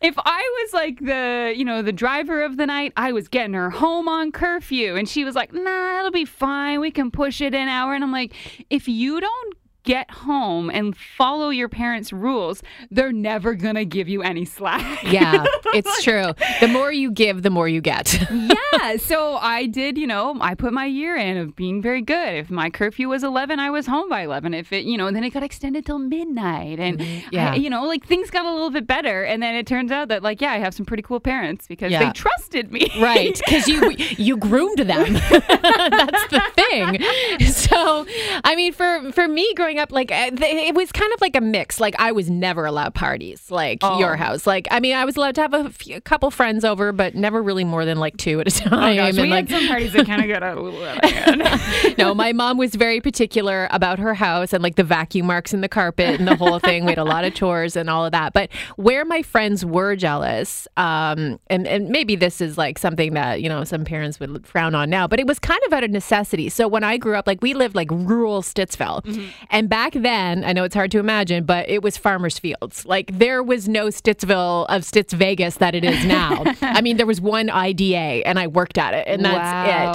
if 0.00 0.14
I 0.16 0.62
was 0.62 0.72
like 0.72 1.00
the, 1.00 1.52
you 1.54 1.64
know, 1.64 1.82
the 1.82 1.92
driver 1.92 2.42
of 2.42 2.56
the 2.56 2.66
night, 2.66 2.92
I 2.96 3.12
was 3.12 3.28
getting 3.28 3.54
her 3.54 3.70
home 3.70 4.08
on 4.08 4.32
curfew. 4.32 4.94
And 4.96 5.08
she 5.08 5.24
was 5.24 5.34
like, 5.34 5.52
nah, 5.52 5.98
it'll 5.98 6.12
be 6.12 6.24
fine. 6.24 6.80
We 6.80 6.90
can 6.90 7.10
push 7.10 7.40
it 7.40 7.54
an 7.54 7.68
hour. 7.68 7.94
And 7.94 8.04
I'm 8.04 8.12
like, 8.12 8.34
if 8.70 8.88
you 8.88 9.20
don't 9.20 9.54
get 9.84 10.10
home 10.10 10.70
and 10.70 10.96
follow 10.96 11.50
your 11.50 11.68
parents' 11.68 12.12
rules, 12.12 12.62
they're 12.90 13.12
never 13.12 13.54
going 13.54 13.74
to 13.76 13.84
give 13.84 14.08
you 14.08 14.22
any 14.22 14.44
slack. 14.44 15.02
Yeah, 15.04 15.44
it's 15.74 16.02
true. 16.02 16.32
The 16.60 16.68
more 16.68 16.90
you 16.90 17.10
give, 17.10 17.42
the 17.42 17.50
more 17.50 17.68
you 17.68 17.80
get. 17.80 18.18
yeah. 18.30 18.96
So 18.96 19.36
I 19.36 19.66
did, 19.66 19.96
you 19.98 20.06
know, 20.06 20.36
I 20.40 20.54
put 20.54 20.72
my 20.72 20.86
year 20.86 21.16
in 21.16 21.36
of 21.36 21.54
being 21.54 21.80
very 21.82 22.02
good. 22.02 22.34
If 22.34 22.50
my 22.50 22.70
curfew 22.70 23.08
was 23.08 23.22
11, 23.22 23.60
I 23.60 23.70
was 23.70 23.86
home 23.86 24.08
by 24.08 24.22
11. 24.22 24.54
If 24.54 24.72
it, 24.72 24.84
you 24.84 24.96
know, 24.98 25.10
then 25.10 25.22
it 25.24 25.30
got 25.30 25.42
extended 25.42 25.86
till 25.86 25.98
midnight. 25.98 26.80
And, 26.80 26.98
mm-hmm. 26.98 27.28
Yeah. 27.30 27.52
I- 27.52 27.56
you 27.56 27.70
know, 27.70 27.84
like 27.84 28.06
things 28.06 28.30
got 28.30 28.44
a 28.46 28.50
little 28.52 28.70
bit 28.70 28.86
better. 28.86 29.22
And 29.22 29.42
then 29.42 29.54
it 29.54 29.66
turns 29.66 29.90
out 29.92 30.08
that, 30.08 30.22
like, 30.22 30.40
yeah, 30.40 30.52
I 30.52 30.58
have 30.58 30.74
some 30.74 30.84
pretty 30.86 31.02
cool 31.02 31.20
parents 31.20 31.66
because 31.66 31.92
Yeah. 31.92 32.04
they 32.06 32.10
trusted 32.12 32.72
me. 32.72 32.90
Right, 33.04 33.38
because 33.44 33.66
you 33.68 33.90
you 34.16 34.36
groomed 34.36 34.78
them. 34.78 35.12
That's 35.14 36.26
the 36.30 36.42
thing. 36.54 37.02
So, 37.50 38.06
I 38.44 38.54
mean, 38.56 38.72
for 38.72 39.12
for 39.12 39.26
me 39.28 39.52
growing 39.54 39.73
up, 39.78 39.92
like 39.92 40.10
uh, 40.12 40.30
it 40.32 40.74
was 40.74 40.92
kind 40.92 41.12
of 41.12 41.20
like 41.20 41.36
a 41.36 41.40
mix. 41.40 41.80
Like 41.80 41.94
I 41.98 42.12
was 42.12 42.30
never 42.30 42.66
allowed 42.66 42.94
parties, 42.94 43.50
like 43.50 43.78
Oh. 43.82 43.98
your 43.98 44.16
house. 44.16 44.46
Like 44.46 44.66
I 44.70 44.80
mean, 44.80 44.94
I 44.96 45.04
was 45.04 45.16
allowed 45.16 45.34
to 45.36 45.40
have 45.42 45.54
a, 45.54 45.70
few, 45.70 45.96
a 45.96 46.00
couple 46.00 46.30
friends 46.30 46.64
over, 46.64 46.92
but 46.92 47.14
never 47.14 47.42
really 47.42 47.64
more 47.64 47.84
than 47.84 47.98
like 47.98 48.16
two 48.16 48.40
at 48.40 48.48
a 48.48 48.50
time. 48.60 48.72
Oh, 48.72 48.94
gosh, 48.96 49.14
we 49.16 49.28
like, 49.28 49.48
had 49.48 49.60
some 49.60 49.68
parties 49.68 49.92
that 49.92 50.06
kind 50.06 50.22
of 50.22 50.28
got 50.28 50.42
out 50.42 50.56
a 50.56 50.60
little 50.60 50.84
out 50.84 51.04
of 51.04 51.10
hand. 51.10 51.98
no, 51.98 52.14
my 52.14 52.32
mom 52.32 52.58
was 52.58 52.74
very 52.74 53.00
particular 53.00 53.68
about 53.70 53.98
her 53.98 54.14
house 54.14 54.52
and 54.52 54.62
like 54.62 54.76
the 54.76 54.84
vacuum 54.84 55.26
marks 55.26 55.52
in 55.54 55.60
the 55.60 55.68
carpet 55.68 56.18
and 56.18 56.26
the 56.28 56.36
whole 56.36 56.58
thing. 56.58 56.84
We 56.84 56.90
had 56.92 56.98
a 56.98 57.04
lot 57.04 57.24
of 57.24 57.34
chores 57.40 57.76
and 57.76 57.88
all 57.90 58.04
of 58.06 58.12
that. 58.12 58.32
But 58.32 58.50
where 58.76 59.04
my 59.04 59.22
friends 59.22 59.64
were 59.64 59.96
jealous, 59.96 60.66
um, 60.76 61.38
and, 61.48 61.66
and 61.66 61.88
maybe 61.88 62.16
this 62.16 62.40
is 62.40 62.56
like 62.58 62.78
something 62.78 63.14
that, 63.14 63.40
you 63.42 63.48
know, 63.48 63.64
some 63.64 63.84
parents 63.84 64.20
would 64.20 64.46
frown 64.46 64.74
on 64.74 64.90
now, 64.90 65.06
but 65.06 65.18
it 65.20 65.26
was 65.26 65.38
kind 65.38 65.60
of 65.66 65.72
out 65.72 65.84
of 65.84 65.90
necessity. 65.90 66.48
So 66.48 66.68
when 66.68 66.84
I 66.84 66.96
grew 66.96 67.14
up, 67.16 67.26
like 67.26 67.42
we 67.42 67.54
lived 67.54 67.74
like 67.74 67.90
rural 67.90 68.42
Stittsville. 68.42 69.02
And 69.50 69.63
back 69.68 69.92
then, 69.92 70.44
I 70.44 70.52
know 70.52 70.64
it's 70.64 70.74
hard 70.74 70.90
to 70.92 70.98
imagine, 70.98 71.44
but 71.44 71.68
it 71.68 71.82
was 71.82 71.96
farmers' 71.96 72.38
fields. 72.38 72.84
Like 72.86 73.16
there 73.18 73.42
was 73.42 73.68
no 73.68 73.86
Stittsville 73.86 74.66
of 74.68 74.84
Stitz 74.84 75.12
Vegas 75.12 75.56
that 75.56 75.74
it 75.74 75.84
is 75.84 76.04
now. 76.04 76.44
I 76.62 76.80
mean, 76.80 76.96
there 76.96 77.06
was 77.06 77.20
one 77.20 77.50
IDA 77.50 78.26
and 78.26 78.38
I 78.38 78.46
worked 78.46 78.78
at 78.78 78.94
it, 78.94 79.06
and 79.06 79.24
that's 79.24 79.34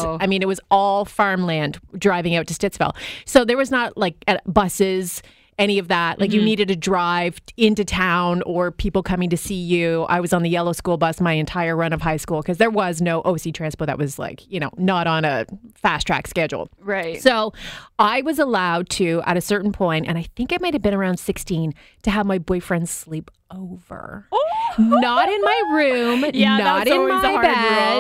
Wow. 0.04 0.16
it. 0.16 0.24
I 0.24 0.28
mean, 0.28 0.42
it 0.42 0.48
was 0.48 0.60
all 0.72 1.06
farmland 1.06 1.80
driving 1.98 2.36
out 2.36 2.48
to 2.48 2.54
Stittsville. 2.54 2.96
So 3.26 3.46
there 3.46 3.58
was 3.58 3.72
not 3.72 3.98
like 3.98 4.16
buses, 4.46 5.22
any 5.60 5.78
of 5.78 5.90
that. 5.90 6.20
Like 6.20 6.32
you 6.32 6.40
mm-hmm. 6.40 6.46
needed 6.46 6.68
to 6.70 6.76
drive 6.76 7.40
into 7.58 7.86
town 7.86 8.42
or 8.44 8.72
people 8.72 9.04
coming 9.04 9.30
to 9.30 9.38
see 9.38 9.54
you. 9.54 10.04
I 10.04 10.20
was 10.22 10.34
on 10.34 10.42
the 10.42 10.50
yellow 10.50 10.74
school 10.74 10.98
bus 10.98 11.22
my 11.22 11.34
entire 11.34 11.76
run 11.76 11.94
of 11.94 12.02
high 12.02 12.18
school 12.18 12.42
because 12.42 12.58
there 12.58 12.70
was 12.72 13.02
no 13.02 13.20
OC 13.20 13.54
Transpo 13.54 13.86
that 13.86 13.98
was 13.98 14.18
like, 14.18 14.50
you 14.50 14.60
know, 14.60 14.72
not 14.78 15.06
on 15.06 15.26
a 15.26 15.46
fast 15.76 16.08
track 16.08 16.26
schedule. 16.28 16.70
right. 16.80 17.22
So 17.22 17.54
I 18.00 18.22
was 18.22 18.40
allowed 18.40 18.90
to, 18.92 19.22
at 19.26 19.36
a 19.36 19.42
certain 19.42 19.74
point, 19.74 20.08
and 20.08 20.18
I 20.18 20.24
think 20.36 20.52
it 20.52 20.62
might 20.62 20.74
have 20.74 20.82
been 20.82 20.94
around 20.94 21.20
16, 21.20 21.74
to 22.04 22.12
have 22.12 22.26
my 22.26 22.38
boyfriend 22.38 22.88
sleep 22.88 23.30
over. 23.52 24.28
Not 24.78 25.30
in 25.30 25.42
my 25.42 25.64
room, 25.72 26.26
Yeah, 26.34 26.58
not 26.58 26.88
in 26.88 27.08
my 27.08 27.20
hard 27.20 27.42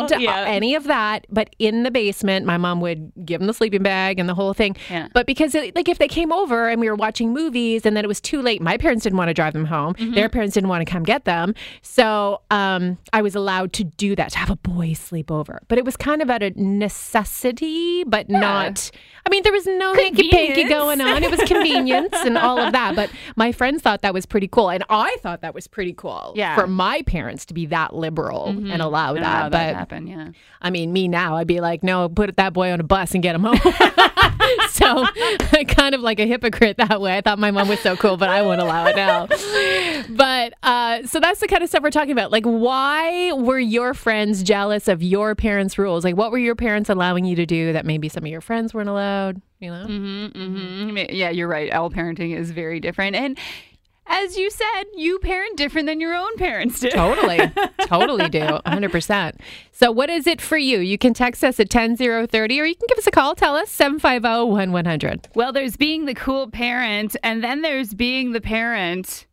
bed. 0.10 0.22
Yeah. 0.22 0.41
uh, 0.41 0.46
any 0.46 0.75
of 0.75 0.86
that, 0.86 1.25
but 1.29 1.56
in 1.60 1.84
the 1.84 1.91
basement. 1.91 2.46
My 2.46 2.58
mom 2.58 2.79
would 2.82 3.12
give 3.25 3.39
them 3.39 3.48
the 3.48 3.53
sleeping 3.53 3.84
bag 3.84 4.20
and 4.20 4.29
the 4.29 4.34
whole 4.34 4.53
thing. 4.53 4.75
Yeah. 4.89 5.08
But 5.13 5.25
because, 5.25 5.56
it, 5.56 5.75
like, 5.75 5.89
if 5.89 5.98
they 5.98 6.08
came 6.08 6.32
over 6.32 6.70
and 6.70 6.79
we 6.79 6.89
were 6.89 6.96
watching 6.96 7.34
movies 7.34 7.86
and 7.86 7.98
then 7.98 8.06
it 8.06 8.08
was 8.08 8.22
too 8.22 8.41
late, 8.41 8.62
my 8.62 8.77
parents 8.77 9.03
didn't 9.03 9.18
want 9.18 9.29
to 9.29 9.34
drive 9.34 9.53
them 9.53 9.65
home. 9.65 9.94
Mm-hmm. 9.96 10.13
Their 10.13 10.29
parents 10.29 10.53
didn't 10.53 10.70
want 10.70 10.86
to 10.86 10.91
come 10.91 11.03
get 11.03 11.25
them. 11.25 11.53
So 11.82 12.41
um, 12.51 12.98
I 13.13 13.22
was 13.22 13.36
allowed 13.36 13.74
to 13.74 13.84
do 13.84 14.15
that, 14.15 14.32
to 14.32 14.38
have 14.38 14.50
a 14.50 14.56
boy 14.56 14.94
sleep 14.94 15.32
over. 15.32 15.62
But 15.68 15.77
it 15.77 15.86
was 15.86 15.98
kind 15.98 16.22
of 16.22 16.29
out 16.29 16.44
of 16.44 16.56
necessity, 16.56 18.03
but 18.06 18.29
not. 18.29 18.91
I 19.25 19.29
mean, 19.29 19.44
there 19.44 19.51
was 19.51 19.65
no 19.65 19.94
hanky 19.94 20.29
panky 20.29 20.63
going 20.65 21.01
on. 21.01 21.24
It 21.24 21.32
was 21.32 21.41
convenience 21.41 22.15
and 22.25 22.38
all 22.38 22.60
of 22.60 22.72
that. 22.74 22.96
But 22.96 23.12
my 23.36 23.51
friends 23.51 23.82
thought 23.82 24.01
that 24.01 24.13
was 24.13 24.25
pretty 24.25 24.48
cool. 24.48 24.70
And 24.70 24.84
I 24.89 25.18
thought 25.22 25.38
that 25.41 25.53
was 25.53 25.67
pretty 25.67 25.93
cool 25.93 26.34
Yeah. 26.36 26.55
for 26.55 26.67
my 26.67 27.01
parents 27.03 27.46
to 27.48 27.53
be 27.53 27.65
that 27.67 27.96
liberal 27.96 28.48
and 28.50 28.81
allow 28.81 29.12
I 29.12 29.13
that. 29.15 29.24
how 29.25 29.43
but 29.43 29.51
that 29.51 29.75
happened, 29.75 30.10
yeah. 30.10 30.29
I 30.62 30.69
mean, 30.69 30.91
me 30.93 31.08
now, 31.08 31.36
I'd 31.38 31.48
be 31.48 31.60
like, 31.62 31.84
no, 31.84 32.10
put 32.10 32.36
that 32.38 32.53
boy 32.53 32.72
on 32.72 32.79
a 32.79 32.84
bus 32.84 33.13
and 33.13 33.24
get 33.24 33.36
him 33.36 33.43
home. 33.43 33.60
so 34.69 35.05
kind 35.67 35.93
of 35.96 36.01
like 36.01 36.19
a 36.19 36.25
hypocrite 36.25 36.77
that 36.77 37.00
way. 37.01 37.17
I 37.17 37.22
thought 37.22 37.39
my 37.39 37.51
mom 37.51 37.67
was 37.67 37.79
so 37.81 37.96
cool, 37.96 38.17
but 38.17 38.29
I 38.29 38.41
won't 38.41 38.62
allow 38.62 38.86
it 38.88 38.96
now. 38.96 39.27
But 40.10 40.53
uh, 40.63 41.05
so 41.05 41.19
that's 41.19 41.39
the 41.39 41.48
kind 41.48 41.63
of 41.63 41.69
stuff 41.69 41.84
we're 41.84 41.91
talking 41.91 42.12
about. 42.12 42.31
Like, 42.31 42.46
why 42.46 43.31
were 43.34 43.60
your 43.60 43.93
friends 43.93 44.43
jealous 44.43 44.88
of 44.88 45.03
your 45.03 45.36
parents' 45.36 45.77
rules? 45.77 46.03
Like, 46.03 46.15
what 46.17 46.31
were 46.31 46.38
your 46.38 46.55
parents 46.55 46.89
allowing 46.89 47.25
you 47.25 47.36
to 47.36 47.46
do 47.46 47.74
that 47.74 47.86
maybe 47.86 48.10
some 48.10 48.24
of 48.24 48.29
your 48.29 48.41
friends 48.41 48.74
weren't 48.74 48.89
allowed? 48.89 49.41
You 49.60 49.72
know? 49.72 49.86
hmm 49.86 50.98
Yeah, 51.10 51.29
you're 51.29 51.48
right. 51.48 51.72
All 51.74 51.89
parenting 51.89 52.36
is 52.36 52.51
very 52.51 52.79
different. 52.79 53.15
And 53.15 53.38
as 54.10 54.38
you 54.38 54.50
said, 54.50 54.84
you 54.96 55.20
parent 55.20 55.56
different 55.56 55.88
than 55.88 56.01
your 56.01 56.16
own 56.16 56.36
parents 56.38 56.80
do. 56.80 56.89
Totally. 56.89 57.39
totally 57.86 58.28
do. 58.30 58.39
100%. 58.39 59.36
So, 59.72 59.92
what 59.92 60.10
is 60.10 60.28
it 60.28 60.42
for 60.42 60.58
you? 60.58 60.80
You 60.80 60.98
can 60.98 61.13
text 61.13 61.44
us 61.44 61.60
at 61.60 61.70
10030 61.70 62.60
or 62.60 62.66
you 62.66 62.75
can 62.75 62.88
give 62.89 62.98
us 62.98 63.08
a 63.08 63.12
call. 63.12 63.36
Tell 63.36 63.56
us 63.56 63.70
750 63.70 64.50
1100. 64.50 65.30
Well, 65.36 65.54
there's 65.54 65.78
being 65.78 66.06
the 66.06 66.16
cool 66.16 66.50
parent, 66.50 67.16
and 67.24 67.44
then 67.44 67.62
there's 67.62 67.94
being 67.94 68.34
the 68.34 68.42
parent 68.42 69.25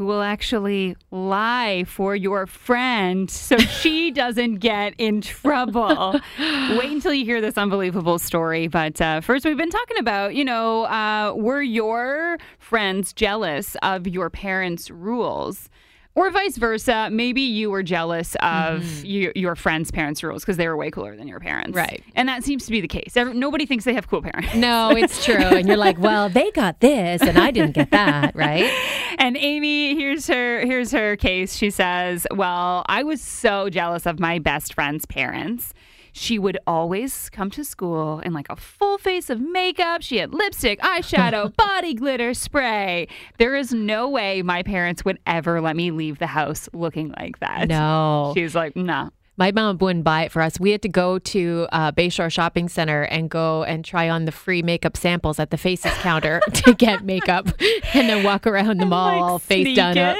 who 0.00 0.06
will 0.06 0.22
actually 0.22 0.96
lie 1.10 1.84
for 1.86 2.16
your 2.16 2.46
friend 2.46 3.30
so 3.30 3.58
she 3.58 4.10
doesn't 4.22 4.54
get 4.54 4.94
in 4.96 5.20
trouble. 5.20 6.18
Wait 6.38 6.90
until 6.90 7.12
you 7.12 7.22
hear 7.26 7.42
this 7.42 7.58
unbelievable 7.58 8.18
story. 8.18 8.66
But 8.66 8.98
uh, 8.98 9.20
first, 9.20 9.44
we've 9.44 9.58
been 9.58 9.68
talking 9.68 9.98
about, 9.98 10.34
you 10.34 10.42
know, 10.42 10.84
uh, 10.84 11.34
were 11.36 11.60
your 11.60 12.38
friends 12.58 13.12
jealous 13.12 13.76
of 13.82 14.06
your 14.06 14.30
parents' 14.30 14.90
rules? 14.90 15.68
Or 16.16 16.28
vice 16.30 16.56
versa, 16.56 17.08
maybe 17.10 17.40
you 17.40 17.70
were 17.70 17.84
jealous 17.84 18.34
of 18.36 18.82
mm-hmm. 18.82 19.06
you, 19.06 19.32
your 19.36 19.54
friends' 19.54 19.92
parents' 19.92 20.22
rules 20.22 20.42
because 20.42 20.56
they 20.56 20.66
were 20.66 20.76
way 20.76 20.90
cooler 20.90 21.16
than 21.16 21.28
your 21.28 21.38
parents. 21.38 21.76
Right. 21.76 22.02
And 22.16 22.28
that 22.28 22.42
seems 22.42 22.66
to 22.66 22.72
be 22.72 22.80
the 22.80 22.88
case. 22.88 23.14
Nobody 23.14 23.64
thinks 23.64 23.84
they 23.84 23.94
have 23.94 24.08
cool 24.08 24.20
parents. 24.20 24.54
No, 24.54 24.90
it's 24.90 25.24
true. 25.24 25.34
And 25.36 25.68
you're 25.68 25.76
like, 25.76 25.98
well, 25.98 26.28
they 26.28 26.50
got 26.50 26.80
this 26.80 27.22
and 27.22 27.38
I 27.38 27.52
didn't 27.52 27.72
get 27.72 27.92
that, 27.92 28.34
right? 28.34 28.70
And 29.18 29.36
Amy, 29.36 29.94
here's 29.96 30.26
her 30.28 30.60
here's 30.60 30.92
her 30.92 31.14
case. 31.14 31.54
She 31.54 31.68
says, 31.68 32.26
"Well, 32.30 32.84
I 32.86 33.02
was 33.02 33.20
so 33.20 33.68
jealous 33.68 34.06
of 34.06 34.18
my 34.18 34.38
best 34.38 34.72
friend's 34.72 35.04
parents. 35.04 35.74
She 36.12 36.38
would 36.38 36.58
always 36.66 37.30
come 37.30 37.50
to 37.50 37.64
school 37.64 38.20
in 38.20 38.32
like 38.32 38.46
a 38.50 38.56
full 38.56 38.98
face 38.98 39.30
of 39.30 39.40
makeup. 39.40 40.02
She 40.02 40.18
had 40.18 40.32
lipstick, 40.32 40.80
eyeshadow, 40.80 41.54
body 41.56 41.94
glitter, 41.94 42.34
spray. 42.34 43.08
There 43.38 43.54
is 43.54 43.72
no 43.72 44.08
way 44.08 44.42
my 44.42 44.62
parents 44.62 45.04
would 45.04 45.18
ever 45.26 45.60
let 45.60 45.76
me 45.76 45.90
leave 45.90 46.18
the 46.18 46.26
house 46.26 46.68
looking 46.72 47.14
like 47.18 47.38
that." 47.40 47.68
No. 47.68 48.32
She's 48.36 48.54
like, 48.54 48.76
"No." 48.76 49.10
My 49.40 49.52
mom 49.52 49.78
wouldn't 49.78 50.04
buy 50.04 50.24
it 50.24 50.32
for 50.32 50.42
us. 50.42 50.60
We 50.60 50.70
had 50.70 50.82
to 50.82 50.88
go 50.90 51.18
to 51.18 51.66
uh, 51.72 51.92
Bayshore 51.92 52.30
Shopping 52.30 52.68
Center 52.68 53.04
and 53.04 53.30
go 53.30 53.64
and 53.64 53.82
try 53.82 54.10
on 54.10 54.26
the 54.26 54.32
free 54.32 54.60
makeup 54.60 54.98
samples 54.98 55.40
at 55.40 55.48
the 55.48 55.56
faces 55.56 55.92
counter 55.94 56.42
to 56.52 56.74
get 56.74 57.06
makeup, 57.06 57.46
and 57.94 58.10
then 58.10 58.22
walk 58.22 58.46
around 58.46 58.78
the 58.78 58.84
mall 58.84 59.06
like, 59.06 59.22
all 59.22 59.38
face 59.38 59.74
down 59.74 59.96
up. 59.96 60.14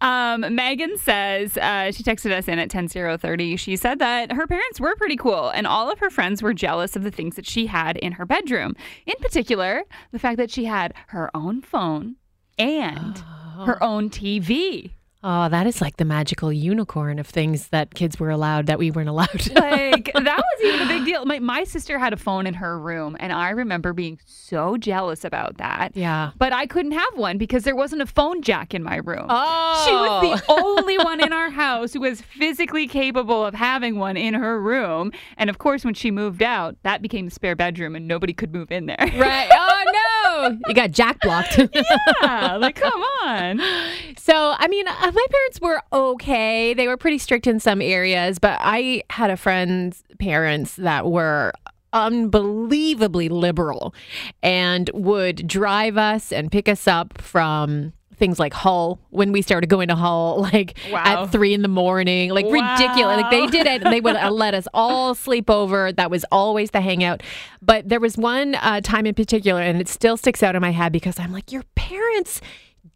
um, 0.00 0.54
Megan 0.54 0.96
says 0.96 1.56
uh, 1.56 1.90
she 1.90 2.04
texted 2.04 2.30
us 2.30 2.46
in 2.46 2.60
at 2.60 2.70
10030. 2.70 3.56
She 3.56 3.74
said 3.74 3.98
that 3.98 4.30
her 4.30 4.46
parents 4.46 4.78
were 4.78 4.94
pretty 4.94 5.16
cool, 5.16 5.48
and 5.48 5.66
all 5.66 5.90
of 5.90 5.98
her 5.98 6.10
friends 6.10 6.44
were 6.44 6.54
jealous 6.54 6.94
of 6.94 7.02
the 7.02 7.10
things 7.10 7.34
that 7.34 7.44
she 7.44 7.66
had 7.66 7.96
in 7.96 8.12
her 8.12 8.24
bedroom. 8.24 8.76
In 9.04 9.16
particular, 9.20 9.82
the 10.12 10.20
fact 10.20 10.36
that 10.36 10.52
she 10.52 10.66
had 10.66 10.94
her 11.08 11.28
own 11.34 11.60
phone 11.60 12.14
and 12.56 13.18
her 13.66 13.82
own 13.82 14.10
TV. 14.10 14.92
Oh, 15.26 15.48
that 15.48 15.66
is 15.66 15.80
like 15.80 15.96
the 15.96 16.04
magical 16.04 16.52
unicorn 16.52 17.18
of 17.18 17.26
things 17.26 17.68
that 17.68 17.94
kids 17.94 18.20
were 18.20 18.28
allowed 18.28 18.66
that 18.66 18.78
we 18.78 18.90
weren't 18.90 19.08
allowed. 19.08 19.50
like 19.54 20.12
that 20.12 20.36
was 20.36 20.62
even 20.62 20.82
a 20.82 20.86
big 20.86 21.06
deal. 21.06 21.24
My, 21.24 21.38
my 21.38 21.64
sister 21.64 21.98
had 21.98 22.12
a 22.12 22.18
phone 22.18 22.46
in 22.46 22.52
her 22.52 22.78
room, 22.78 23.16
and 23.18 23.32
I 23.32 23.48
remember 23.50 23.94
being 23.94 24.20
so 24.26 24.76
jealous 24.76 25.24
about 25.24 25.56
that. 25.56 25.96
yeah. 25.96 26.32
But 26.36 26.52
I 26.52 26.66
couldn't 26.66 26.92
have 26.92 27.16
one 27.16 27.38
because 27.38 27.64
there 27.64 27.74
wasn't 27.74 28.02
a 28.02 28.06
phone 28.06 28.42
jack 28.42 28.74
in 28.74 28.82
my 28.82 28.96
room. 28.96 29.24
Oh. 29.30 29.84
She 29.86 29.92
was 29.92 30.40
the 30.40 30.44
oh. 30.50 30.76
only 30.76 30.98
one 30.98 31.24
in 31.24 31.32
our 31.32 31.48
house 31.48 31.94
who 31.94 32.00
was 32.00 32.20
physically 32.20 32.86
capable 32.86 33.46
of 33.46 33.54
having 33.54 33.98
one 33.98 34.18
in 34.18 34.34
her 34.34 34.60
room. 34.60 35.10
And 35.38 35.48
of 35.48 35.56
course, 35.56 35.86
when 35.86 35.94
she 35.94 36.10
moved 36.10 36.42
out, 36.42 36.76
that 36.82 37.00
became 37.00 37.24
the 37.24 37.30
spare 37.30 37.56
bedroom 37.56 37.96
and 37.96 38.06
nobody 38.06 38.34
could 38.34 38.52
move 38.52 38.70
in 38.70 38.84
there. 38.86 38.96
Right. 39.00 39.48
Oh 39.50 39.84
You 40.68 40.74
got 40.74 40.90
jack 40.90 41.20
blocked. 41.20 41.58
yeah, 42.22 42.56
like, 42.56 42.76
come 42.76 43.02
on. 43.22 43.60
So, 44.16 44.54
I 44.56 44.68
mean, 44.68 44.88
uh, 44.88 45.12
my 45.12 45.26
parents 45.30 45.60
were 45.60 45.82
okay. 45.92 46.72
They 46.72 46.88
were 46.88 46.96
pretty 46.96 47.18
strict 47.18 47.46
in 47.46 47.60
some 47.60 47.82
areas, 47.82 48.38
but 48.38 48.58
I 48.62 49.02
had 49.10 49.28
a 49.28 49.36
friend's 49.36 50.02
parents 50.18 50.76
that 50.76 51.04
were 51.04 51.52
unbelievably 51.92 53.28
liberal 53.28 53.94
and 54.42 54.90
would 54.94 55.46
drive 55.46 55.98
us 55.98 56.32
and 56.32 56.50
pick 56.50 56.70
us 56.70 56.88
up 56.88 57.20
from 57.20 57.92
things 58.16 58.38
like 58.38 58.52
Hull 58.52 58.98
when 59.10 59.32
we 59.32 59.42
started 59.42 59.68
going 59.68 59.88
to 59.88 59.94
Hull, 59.94 60.40
like 60.52 60.76
Wow. 60.90 61.02
at 61.24 61.26
three 61.32 61.54
in 61.54 61.62
the 61.62 61.68
morning, 61.68 62.30
like 62.30 62.46
ridiculous. 62.46 63.20
Like 63.22 63.30
they 63.30 63.46
did 63.46 63.66
it. 63.66 63.82
They 63.84 64.00
would 64.00 64.16
uh, 64.16 64.30
let 64.30 64.54
us 64.54 64.66
all 64.74 65.14
sleep 65.14 65.50
over. 65.50 65.92
That 65.92 66.10
was 66.10 66.24
always 66.32 66.70
the 66.70 66.80
hangout. 66.80 67.22
But 67.62 67.88
there 67.88 68.00
was 68.00 68.16
one 68.16 68.54
uh, 68.56 68.80
time 68.80 69.06
in 69.06 69.14
particular, 69.14 69.60
and 69.60 69.80
it 69.80 69.88
still 69.88 70.16
sticks 70.16 70.42
out 70.42 70.54
in 70.54 70.62
my 70.62 70.70
head 70.72 70.92
because 70.92 71.18
I'm 71.18 71.32
like, 71.32 71.52
your 71.52 71.64
parents 71.74 72.40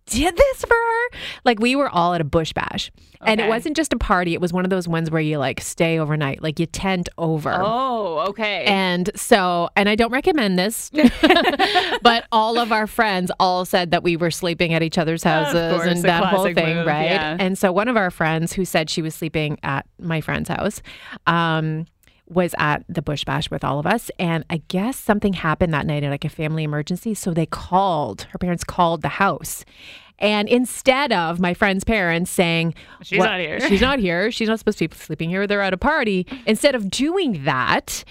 did 0.08 0.36
this 0.36 0.64
for 0.64 0.74
her. 0.74 1.18
Like 1.44 1.58
we 1.60 1.76
were 1.76 1.88
all 1.88 2.14
at 2.14 2.20
a 2.20 2.24
bush 2.24 2.52
bash, 2.52 2.90
and 3.20 3.40
it 3.40 3.48
wasn't 3.48 3.76
just 3.76 3.92
a 3.92 3.98
party. 3.98 4.34
It 4.34 4.40
was 4.40 4.52
one 4.52 4.64
of 4.64 4.70
those 4.70 4.86
ones 4.86 5.10
where 5.10 5.20
you 5.20 5.38
like 5.38 5.60
stay 5.60 5.98
overnight, 5.98 6.42
like 6.42 6.58
you 6.58 6.66
tent 6.66 7.08
over. 7.18 7.52
Oh, 7.54 8.26
okay. 8.28 8.64
And 8.64 9.10
so, 9.14 9.68
and 9.76 9.88
I 9.88 9.94
don't 9.94 10.12
recommend 10.12 10.58
this, 10.58 10.90
but 12.02 12.24
all 12.32 12.58
of 12.58 12.72
our 12.72 12.86
friends 12.86 13.30
all 13.40 13.64
said 13.64 13.90
that 13.90 14.02
we 14.02 14.16
were 14.16 14.30
sleeping 14.30 14.74
at 14.74 14.82
each 14.82 14.98
other's 14.98 15.22
houses 15.22 15.76
course, 15.76 15.86
and 15.86 16.02
that 16.02 16.24
whole 16.24 16.52
thing, 16.52 16.76
move, 16.76 16.86
right? 16.86 17.04
yeah. 17.04 17.36
And 17.38 17.56
so, 17.56 17.72
one 17.72 17.88
of 17.88 17.96
our 17.96 18.10
friends 18.10 18.52
who 18.52 18.64
said 18.64 18.90
she 18.90 19.02
was 19.02 19.14
sleeping 19.14 19.58
at 19.62 19.86
my 19.98 20.20
friend's 20.20 20.48
house, 20.48 20.82
um, 21.26 21.86
was 22.30 22.54
at 22.58 22.84
the 22.88 23.02
bush 23.02 23.24
bash 23.24 23.50
with 23.50 23.64
all 23.64 23.78
of 23.78 23.86
us. 23.86 24.10
And 24.18 24.44
i 24.50 24.62
guess 24.68 24.96
something 24.96 25.32
happened 25.32 25.72
that 25.74 25.86
night 25.86 26.02
like 26.04 26.24
a 26.24 26.28
family 26.28 26.64
emergency. 26.64 27.14
So 27.14 27.32
they 27.32 27.46
called 27.46 28.22
her 28.30 28.38
parents 28.38 28.64
called 28.64 29.02
the 29.02 29.08
house. 29.08 29.64
And 30.20 30.48
instead 30.48 31.12
of 31.12 31.38
my 31.38 31.54
friend's 31.54 31.84
parents 31.84 32.30
saying 32.30 32.74
She's 33.02 33.18
"What- 33.20 33.26
not 33.26 33.40
here." 33.40 33.60
she's 33.68 33.80
not 33.80 33.98
here. 34.00 34.30
She's 34.32 34.48
not 34.48 34.58
supposed 34.58 34.78
to 34.78 34.88
be 34.88 34.96
sleeping 34.96 35.30
here. 35.30 35.46
They're 35.46 35.62
at 35.62 35.72
a 35.72 35.78
party. 35.78 36.26
Instead 36.46 36.74
of 36.74 36.90
doing 36.90 37.44
that 37.44 38.04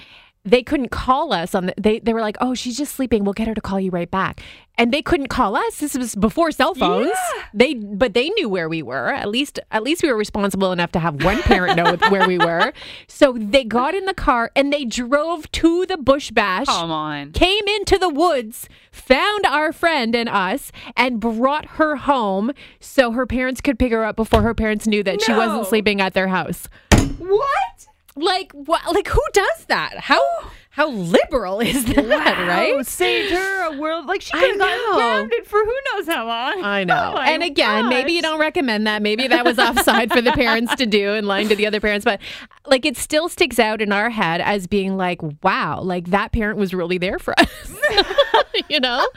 they 0.48 0.63
couldn't 0.63 0.89
call 0.89 1.34
us 1.34 1.54
on 1.54 1.68
the, 1.68 1.74
they 1.77 2.00
they 2.00 2.13
were 2.13 2.22
like 2.22 2.38
oh 2.42 2.54
she's 2.54 2.77
just 2.77 2.96
sleeping. 2.96 3.24
We'll 3.24 3.34
get 3.34 3.48
her 3.48 3.54
to 3.54 3.62
call 3.62 3.80
you 3.80 3.92
right 3.92 4.10
back. 4.10 4.42
And 4.80 4.94
they 4.94 5.01
couldn't 5.01 5.29
call 5.29 5.55
us. 5.55 5.79
This 5.79 5.98
was 5.98 6.14
before 6.16 6.51
cell 6.51 6.75
phones. 6.75 7.12
They 7.53 7.74
but 7.74 8.14
they 8.14 8.29
knew 8.29 8.48
where 8.48 8.70
we 8.70 8.83
were. 8.83 9.10
At 9.10 9.27
least 9.29 9.60
at 9.72 9.83
least 9.83 10.03
we 10.03 10.10
were 10.10 10.18
responsible 10.18 10.72
enough 10.72 10.92
to 10.94 11.00
have 11.00 11.24
one 11.24 11.42
parent 11.42 11.75
know 11.75 11.96
where 12.10 12.27
we 12.27 12.38
were. 12.38 12.72
So 13.07 13.33
they 13.33 13.64
got 13.64 13.96
in 13.96 14.05
the 14.05 14.14
car 14.14 14.51
and 14.55 14.72
they 14.72 14.86
drove 14.86 15.51
to 15.53 15.86
the 15.86 15.98
bush 15.98 16.31
bash 16.31 16.68
come 16.68 16.92
on. 16.92 17.31
came 17.31 17.68
into 17.68 17.98
the 17.98 18.10
woods, 18.10 18.70
found 18.92 19.46
our 19.46 19.74
friend 19.74 20.16
and 20.16 20.29
us, 20.29 20.72
and 20.96 21.20
brought 21.20 21.66
her 21.66 21.96
home 21.96 22.51
so 22.79 23.12
her 23.12 23.25
parents 23.25 23.62
could 23.62 23.79
pick 23.79 23.92
her 23.92 24.05
up 24.05 24.16
before 24.16 24.44
her 24.44 24.53
parents 24.53 24.86
knew 24.88 25.03
that 25.03 25.22
she 25.22 25.31
wasn't 25.33 25.66
sleeping 25.68 26.01
at 26.01 26.14
their 26.14 26.27
house. 26.27 26.70
What? 27.18 27.88
Like 28.18 28.51
what? 28.53 28.82
Like 28.94 29.08
who 29.08 29.22
does 29.34 29.66
that? 29.68 29.98
How 30.00 30.22
how 30.70 30.90
liberal 30.92 31.60
is 31.60 31.86
that? 31.86 31.98
Oh, 32.06 32.48
Right? 32.48 32.86
saved 32.86 33.32
her 33.34 33.74
a 33.74 33.77
world. 33.80 34.06
Like 34.06 34.22
she 34.22 34.32
could 34.32 34.50
have 34.51 34.60
gotten 34.60 34.94
grounded 34.96 35.48
for 35.48 35.60
who 35.64 35.75
knows 35.94 36.08
how 36.08 36.25
long. 36.27 36.64
I 36.64 36.84
know. 36.84 36.96
Oh 37.18 37.20
and 37.20 37.42
again, 37.44 37.90
maybe 37.90 38.12
you 38.14 38.22
don't 38.22 38.40
recommend 38.40 38.86
that. 38.88 39.01
Maybe 39.01 39.27
that 39.27 39.44
was 39.46 39.58
offside 39.68 40.12
for 40.12 40.22
the 40.22 40.32
parents 40.34 40.75
to 40.75 40.86
do 40.86 41.14
and 41.14 41.27
lying 41.27 41.48
to 41.50 41.56
the 41.56 41.66
other 41.66 41.80
parents. 41.80 42.03
But 42.06 42.20
like 42.68 42.86
it 42.86 42.98
still 42.98 43.30
sticks 43.30 43.60
out 43.60 43.82
in 43.82 43.92
our 43.92 44.10
head 44.10 44.42
as 44.42 44.68
being 44.68 44.98
like, 44.98 45.22
wow, 45.44 45.82
like 45.82 46.08
that 46.08 46.32
parent 46.32 46.58
was 46.58 46.74
really 46.74 46.98
there 46.98 47.20
for 47.20 47.34
us. 47.40 47.77
you 48.70 48.80
know? 48.80 49.08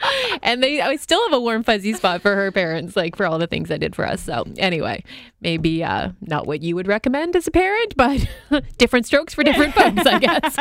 And 0.41 0.63
they 0.63 0.81
I 0.81 0.95
still 0.95 1.21
have 1.23 1.33
a 1.33 1.39
warm 1.39 1.63
fuzzy 1.63 1.93
spot 1.93 2.21
for 2.21 2.35
her 2.35 2.51
parents, 2.51 2.95
like 2.95 3.15
for 3.15 3.25
all 3.25 3.37
the 3.39 3.47
things 3.47 3.71
I 3.71 3.77
did 3.77 3.95
for 3.95 4.07
us. 4.07 4.21
So 4.21 4.45
anyway, 4.57 5.03
maybe 5.41 5.83
uh 5.83 6.11
not 6.21 6.47
what 6.47 6.61
you 6.61 6.75
would 6.75 6.87
recommend 6.87 7.35
as 7.35 7.47
a 7.47 7.51
parent, 7.51 7.95
but 7.95 8.27
different 8.77 9.05
strokes 9.05 9.33
for 9.33 9.43
different 9.43 9.73
folks, 9.73 10.05
I 10.05 10.19
guess. 10.19 10.55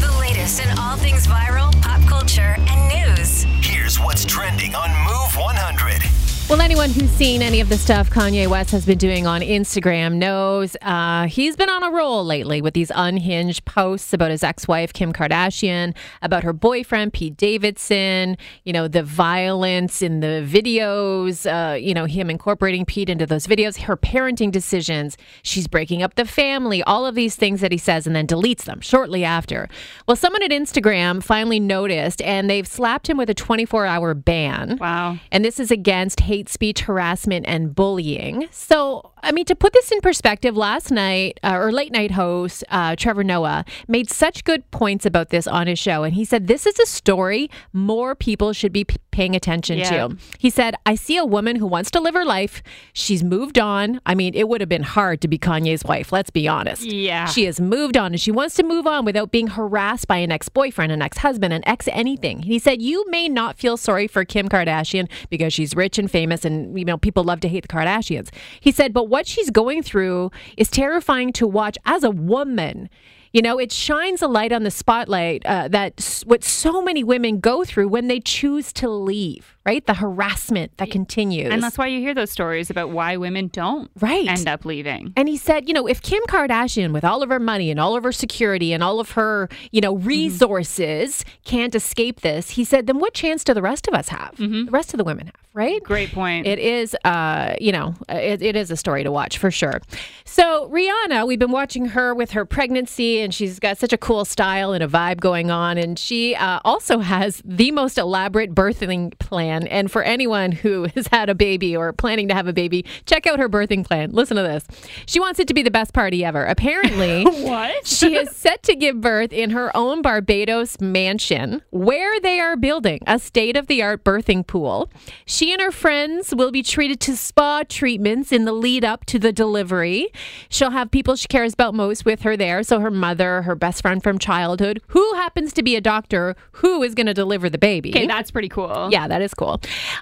The 0.00 0.16
latest 0.20 0.64
in 0.64 0.78
all 0.78 0.96
things 0.96 1.26
viral, 1.26 1.72
pop 1.82 2.00
culture, 2.08 2.56
and 2.58 3.16
news. 3.16 3.44
Here's 3.60 3.98
what's 3.98 4.24
trending 4.24 4.74
on 4.74 4.90
Move 5.04 5.36
100. 5.36 6.15
Well, 6.48 6.60
anyone 6.60 6.90
who's 6.90 7.10
seen 7.10 7.42
any 7.42 7.58
of 7.58 7.68
the 7.68 7.76
stuff 7.76 8.08
Kanye 8.08 8.46
West 8.46 8.70
has 8.70 8.86
been 8.86 8.98
doing 8.98 9.26
on 9.26 9.40
Instagram 9.40 10.14
knows 10.14 10.76
uh, 10.80 11.26
he's 11.26 11.56
been 11.56 11.68
on 11.68 11.82
a 11.82 11.90
roll 11.90 12.24
lately 12.24 12.62
with 12.62 12.72
these 12.72 12.92
unhinged 12.94 13.64
posts 13.64 14.12
about 14.12 14.30
his 14.30 14.44
ex 14.44 14.68
wife, 14.68 14.92
Kim 14.92 15.12
Kardashian, 15.12 15.92
about 16.22 16.44
her 16.44 16.52
boyfriend, 16.52 17.12
Pete 17.12 17.36
Davidson, 17.36 18.36
you 18.62 18.72
know, 18.72 18.86
the 18.86 19.02
violence 19.02 20.02
in 20.02 20.20
the 20.20 20.48
videos, 20.48 21.50
uh, 21.50 21.74
you 21.74 21.92
know, 21.92 22.04
him 22.04 22.30
incorporating 22.30 22.84
Pete 22.84 23.10
into 23.10 23.26
those 23.26 23.48
videos, 23.48 23.78
her 23.78 23.96
parenting 23.96 24.52
decisions, 24.52 25.16
she's 25.42 25.66
breaking 25.66 26.00
up 26.00 26.14
the 26.14 26.24
family, 26.24 26.80
all 26.84 27.06
of 27.06 27.16
these 27.16 27.34
things 27.34 27.60
that 27.60 27.72
he 27.72 27.78
says 27.78 28.06
and 28.06 28.14
then 28.14 28.24
deletes 28.24 28.66
them 28.66 28.80
shortly 28.80 29.24
after. 29.24 29.68
Well, 30.06 30.16
someone 30.16 30.44
at 30.44 30.52
Instagram 30.52 31.24
finally 31.24 31.58
noticed 31.58 32.22
and 32.22 32.48
they've 32.48 32.68
slapped 32.68 33.10
him 33.10 33.16
with 33.16 33.28
a 33.30 33.34
24 33.34 33.84
hour 33.84 34.14
ban. 34.14 34.78
Wow. 34.80 35.18
And 35.32 35.44
this 35.44 35.58
is 35.58 35.72
against 35.72 36.20
hate 36.20 36.35
speech, 36.44 36.80
harassment, 36.80 37.46
and 37.46 37.74
bullying. 37.74 38.48
So, 38.50 39.10
I 39.26 39.32
mean, 39.32 39.44
to 39.46 39.54
put 39.56 39.72
this 39.72 39.90
in 39.90 40.00
perspective, 40.00 40.56
last 40.56 40.90
night, 40.90 41.40
uh, 41.42 41.56
or 41.56 41.72
late 41.72 41.92
night 41.92 42.12
host 42.12 42.62
uh, 42.70 42.94
Trevor 42.96 43.24
Noah 43.24 43.64
made 43.88 44.08
such 44.08 44.44
good 44.44 44.70
points 44.70 45.04
about 45.04 45.30
this 45.30 45.46
on 45.46 45.66
his 45.66 45.78
show. 45.78 46.04
And 46.04 46.14
he 46.14 46.24
said, 46.24 46.46
This 46.46 46.64
is 46.66 46.78
a 46.78 46.86
story 46.86 47.50
more 47.72 48.14
people 48.14 48.52
should 48.52 48.72
be 48.72 48.84
p- 48.84 48.96
paying 49.10 49.34
attention 49.34 49.78
Yeah. 49.78 50.08
to. 50.08 50.16
He 50.38 50.48
said, 50.50 50.74
I 50.86 50.94
see 50.94 51.16
a 51.16 51.24
woman 51.24 51.56
who 51.56 51.66
wants 51.66 51.90
to 51.92 52.00
live 52.00 52.14
her 52.14 52.24
life. 52.24 52.62
She's 52.92 53.24
moved 53.24 53.58
on. 53.58 54.00
I 54.06 54.14
mean, 54.14 54.34
it 54.34 54.48
would 54.48 54.60
have 54.60 54.68
been 54.68 54.82
hard 54.82 55.20
to 55.22 55.28
be 55.28 55.38
Kanye's 55.38 55.84
wife, 55.84 56.12
let's 56.12 56.30
be 56.30 56.46
honest. 56.46 56.82
Yeah. 56.84 57.24
She 57.26 57.44
has 57.46 57.60
moved 57.60 57.96
on 57.96 58.12
and 58.12 58.20
she 58.20 58.30
wants 58.30 58.54
to 58.56 58.62
move 58.62 58.86
on 58.86 59.04
without 59.04 59.32
being 59.32 59.48
harassed 59.48 60.06
by 60.06 60.18
an 60.18 60.30
ex 60.30 60.48
boyfriend, 60.48 60.92
an 60.92 61.02
ex 61.02 61.18
husband, 61.18 61.52
an 61.52 61.62
ex 61.66 61.88
anything. 61.88 62.42
He 62.42 62.58
said, 62.58 62.80
You 62.80 63.04
may 63.10 63.28
not 63.28 63.58
feel 63.58 63.76
sorry 63.76 64.06
for 64.06 64.24
Kim 64.24 64.48
Kardashian 64.48 65.08
because 65.30 65.52
she's 65.52 65.74
rich 65.74 65.98
and 65.98 66.10
famous 66.10 66.44
and, 66.44 66.78
you 66.78 66.84
know, 66.84 66.96
people 66.98 67.24
love 67.24 67.40
to 67.40 67.48
hate 67.48 67.62
the 67.62 67.68
Kardashians. 67.68 68.28
He 68.60 68.70
said, 68.70 68.92
But 68.92 69.08
what 69.16 69.26
she's 69.26 69.48
going 69.48 69.82
through 69.82 70.30
is 70.58 70.68
terrifying 70.68 71.32
to 71.32 71.46
watch 71.46 71.78
as 71.86 72.04
a 72.04 72.10
woman. 72.10 72.90
You 73.32 73.40
know, 73.40 73.58
it 73.58 73.72
shines 73.72 74.20
a 74.20 74.28
light 74.28 74.52
on 74.52 74.62
the 74.62 74.70
spotlight 74.70 75.40
uh, 75.46 75.68
that 75.68 76.22
what 76.26 76.44
so 76.44 76.82
many 76.82 77.02
women 77.02 77.40
go 77.40 77.64
through 77.64 77.88
when 77.88 78.08
they 78.08 78.20
choose 78.20 78.74
to 78.74 78.90
leave, 78.90 79.55
right? 79.66 79.84
The 79.84 79.94
harassment 79.94 80.76
that 80.78 80.90
continues. 80.90 81.50
And 81.52 81.62
that's 81.62 81.76
why 81.76 81.88
you 81.88 81.98
hear 82.00 82.14
those 82.14 82.30
stories 82.30 82.70
about 82.70 82.90
why 82.90 83.16
women 83.16 83.48
don't 83.48 83.90
Right. 84.00 84.28
end 84.28 84.46
up 84.48 84.64
leaving. 84.64 85.12
And 85.16 85.28
he 85.28 85.36
said, 85.36 85.66
you 85.68 85.74
know, 85.74 85.86
if 85.88 86.00
Kim 86.02 86.22
Kardashian, 86.28 86.92
with 86.92 87.04
all 87.04 87.22
of 87.22 87.28
her 87.30 87.40
money 87.40 87.70
and 87.70 87.80
all 87.80 87.96
of 87.96 88.04
her 88.04 88.12
security 88.12 88.72
and 88.72 88.82
all 88.82 89.00
of 89.00 89.10
her, 89.12 89.48
you 89.72 89.80
know, 89.80 89.96
resources, 89.96 91.24
can't 91.44 91.74
escape 91.74 92.20
this, 92.20 92.50
he 92.50 92.64
said, 92.64 92.86
then 92.86 92.98
what 92.98 93.12
chance 93.14 93.42
do 93.44 93.52
the 93.54 93.62
rest 93.62 93.88
of 93.88 93.94
us 93.94 94.08
have? 94.08 94.36
The 94.36 94.68
rest 94.70 94.94
of 94.94 94.98
the 94.98 95.04
women 95.04 95.26
have, 95.26 95.34
right? 95.54 95.82
Great 95.82 96.12
point. 96.12 96.46
It 96.46 96.58
is, 96.58 96.96
uh, 97.04 97.54
you 97.60 97.72
know, 97.72 97.94
it, 98.08 98.42
it 98.42 98.54
is 98.56 98.70
a 98.70 98.76
story 98.76 99.02
to 99.02 99.10
watch 99.10 99.38
for 99.38 99.50
sure. 99.50 99.80
So 100.24 100.68
Rihanna, 100.72 101.26
we've 101.26 101.38
been 101.38 101.50
watching 101.50 101.86
her 101.86 102.14
with 102.14 102.32
her 102.32 102.44
pregnancy, 102.44 103.20
and 103.20 103.34
she's 103.34 103.58
got 103.58 103.78
such 103.78 103.92
a 103.92 103.98
cool 103.98 104.24
style 104.24 104.72
and 104.72 104.84
a 104.84 104.88
vibe 104.88 105.20
going 105.20 105.50
on, 105.50 105.78
and 105.78 105.98
she 105.98 106.34
uh, 106.34 106.60
also 106.64 106.98
has 106.98 107.42
the 107.44 107.70
most 107.72 107.98
elaborate 107.98 108.54
birthing 108.54 109.18
plan 109.18 109.55
plan. 109.56 109.68
And 109.68 109.90
for 109.90 110.02
anyone 110.02 110.52
who 110.52 110.84
has 110.94 111.06
had 111.08 111.28
a 111.28 111.34
baby 111.34 111.76
or 111.76 111.92
planning 111.92 112.28
to 112.28 112.34
have 112.34 112.46
a 112.46 112.52
baby, 112.52 112.84
check 113.06 113.26
out 113.26 113.38
her 113.38 113.48
birthing 113.48 113.84
plan. 113.86 114.10
Listen 114.12 114.36
to 114.36 114.42
this. 114.42 114.64
She 115.06 115.20
wants 115.20 115.40
it 115.40 115.48
to 115.48 115.54
be 115.54 115.62
the 115.62 115.70
best 115.70 115.92
party 115.92 116.24
ever. 116.24 116.44
Apparently, 116.44 117.24
What? 117.46 117.86
she 117.86 118.14
is 118.16 118.34
set 118.34 118.62
to 118.64 118.74
give 118.74 119.00
birth 119.00 119.32
in 119.32 119.50
her 119.50 119.74
own 119.76 120.02
Barbados 120.02 120.80
mansion 120.80 121.62
where 121.70 122.20
they 122.20 122.40
are 122.40 122.56
building 122.56 123.00
a 123.06 123.18
state 123.18 123.56
of 123.56 123.66
the 123.66 123.82
art 123.82 124.04
birthing 124.04 124.46
pool. 124.46 124.90
She 125.24 125.52
and 125.52 125.60
her 125.60 125.70
friends 125.72 126.34
will 126.34 126.50
be 126.50 126.62
treated 126.62 127.00
to 127.00 127.16
spa 127.16 127.62
treatments 127.68 128.32
in 128.32 128.44
the 128.44 128.52
lead 128.52 128.84
up 128.84 129.04
to 129.06 129.18
the 129.18 129.32
delivery. 129.32 130.08
She'll 130.48 130.70
have 130.70 130.90
people 130.90 131.16
she 131.16 131.28
cares 131.28 131.52
about 131.52 131.74
most 131.74 132.04
with 132.04 132.22
her 132.22 132.36
there. 132.36 132.62
So, 132.62 132.80
her 132.80 132.90
mother, 132.90 133.42
her 133.42 133.54
best 133.54 133.82
friend 133.82 134.02
from 134.02 134.18
childhood, 134.18 134.80
who 134.88 135.14
happens 135.14 135.52
to 135.54 135.62
be 135.62 135.76
a 135.76 135.80
doctor 135.80 136.34
who 136.52 136.82
is 136.82 136.94
going 136.94 137.06
to 137.06 137.14
deliver 137.14 137.48
the 137.48 137.58
baby. 137.58 137.90
Okay, 137.90 138.06
that's 138.06 138.30
pretty 138.30 138.48
cool. 138.48 138.88
Yeah, 138.90 139.08
that 139.08 139.22
is 139.22 139.34
cool. 139.34 139.45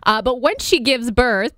Uh, 0.05 0.23
but 0.23 0.41
when 0.41 0.59
she 0.59 0.81
gives 0.81 1.11
birth, 1.11 1.53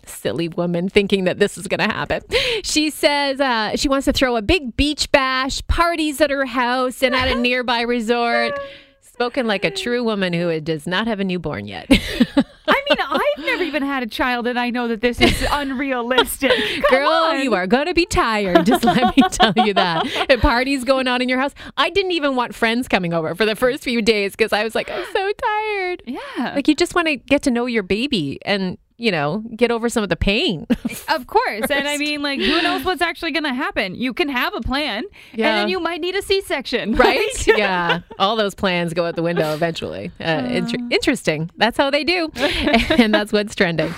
silly 0.06 0.48
woman 0.48 0.88
thinking 0.88 1.24
that 1.24 1.38
this 1.38 1.56
is 1.58 1.66
going 1.66 1.80
to 1.80 1.94
happen, 1.94 2.22
she 2.62 2.90
says 2.90 3.40
uh, 3.40 3.76
she 3.76 3.88
wants 3.88 4.04
to 4.06 4.12
throw 4.12 4.36
a 4.36 4.42
big 4.42 4.76
beach 4.76 5.10
bash, 5.12 5.66
parties 5.66 6.20
at 6.20 6.30
her 6.30 6.46
house, 6.46 7.02
and 7.02 7.14
at 7.14 7.28
a 7.28 7.34
nearby 7.40 7.82
resort. 7.82 8.58
Spoken 9.00 9.46
like 9.46 9.64
a 9.64 9.70
true 9.70 10.02
woman 10.02 10.32
who 10.32 10.60
does 10.60 10.86
not 10.86 11.06
have 11.06 11.20
a 11.20 11.24
newborn 11.24 11.66
yet. 11.66 11.90
I 13.40 13.42
mean, 13.42 13.50
I've 13.50 13.58
never 13.58 13.64
even 13.64 13.82
had 13.82 14.02
a 14.02 14.06
child, 14.06 14.46
and 14.46 14.58
I 14.58 14.70
know 14.70 14.88
that 14.88 15.00
this 15.00 15.20
is 15.20 15.46
unrealistic. 15.50 16.52
Come 16.52 16.98
Girl, 16.98 17.08
on. 17.08 17.40
you 17.42 17.54
are 17.54 17.66
going 17.66 17.86
to 17.86 17.94
be 17.94 18.06
tired. 18.06 18.66
Just 18.66 18.84
let 18.84 19.16
me 19.16 19.22
tell 19.30 19.52
you 19.56 19.74
that. 19.74 20.06
And 20.28 20.40
parties 20.40 20.84
going 20.84 21.08
on 21.08 21.22
in 21.22 21.28
your 21.28 21.38
house. 21.38 21.54
I 21.76 21.90
didn't 21.90 22.12
even 22.12 22.36
want 22.36 22.54
friends 22.54 22.88
coming 22.88 23.12
over 23.14 23.34
for 23.34 23.46
the 23.46 23.56
first 23.56 23.82
few 23.82 24.02
days 24.02 24.32
because 24.32 24.52
I 24.52 24.64
was 24.64 24.74
like, 24.74 24.90
I'm 24.90 25.04
so 25.12 25.32
tired. 25.32 26.02
Yeah. 26.06 26.52
Like, 26.54 26.68
you 26.68 26.74
just 26.74 26.94
want 26.94 27.08
to 27.08 27.16
get 27.16 27.42
to 27.44 27.50
know 27.50 27.66
your 27.66 27.82
baby 27.82 28.38
and, 28.44 28.78
you 29.00 29.10
know, 29.10 29.42
get 29.56 29.70
over 29.70 29.88
some 29.88 30.02
of 30.02 30.08
the 30.08 30.16
pain. 30.16 30.66
Of 31.08 31.26
course. 31.26 31.66
And 31.70 31.88
I 31.88 31.96
mean, 31.96 32.22
like, 32.22 32.38
who 32.40 32.62
knows 32.62 32.84
what's 32.84 33.02
actually 33.02 33.32
going 33.32 33.42
to 33.44 33.52
happen? 33.54 33.94
You 33.96 34.12
can 34.14 34.28
have 34.28 34.54
a 34.54 34.60
plan, 34.60 35.04
Yeah. 35.32 35.48
and 35.48 35.56
then 35.56 35.68
you 35.68 35.80
might 35.80 36.00
need 36.00 36.14
a 36.14 36.22
C 36.22 36.40
section. 36.40 36.94
right? 36.96 37.46
yeah. 37.48 38.00
All 38.18 38.36
those 38.36 38.54
plans 38.54 38.94
go 38.94 39.06
out 39.06 39.16
the 39.16 39.22
window 39.22 39.52
eventually. 39.52 40.12
Uh, 40.20 40.46
inter- 40.48 40.78
interesting. 40.90 41.50
That's 41.56 41.76
how 41.76 41.90
they 41.90 42.04
do. 42.04 42.30
and 42.36 43.12
that's 43.12 43.32
what's 43.32 43.54
trending. 43.56 43.92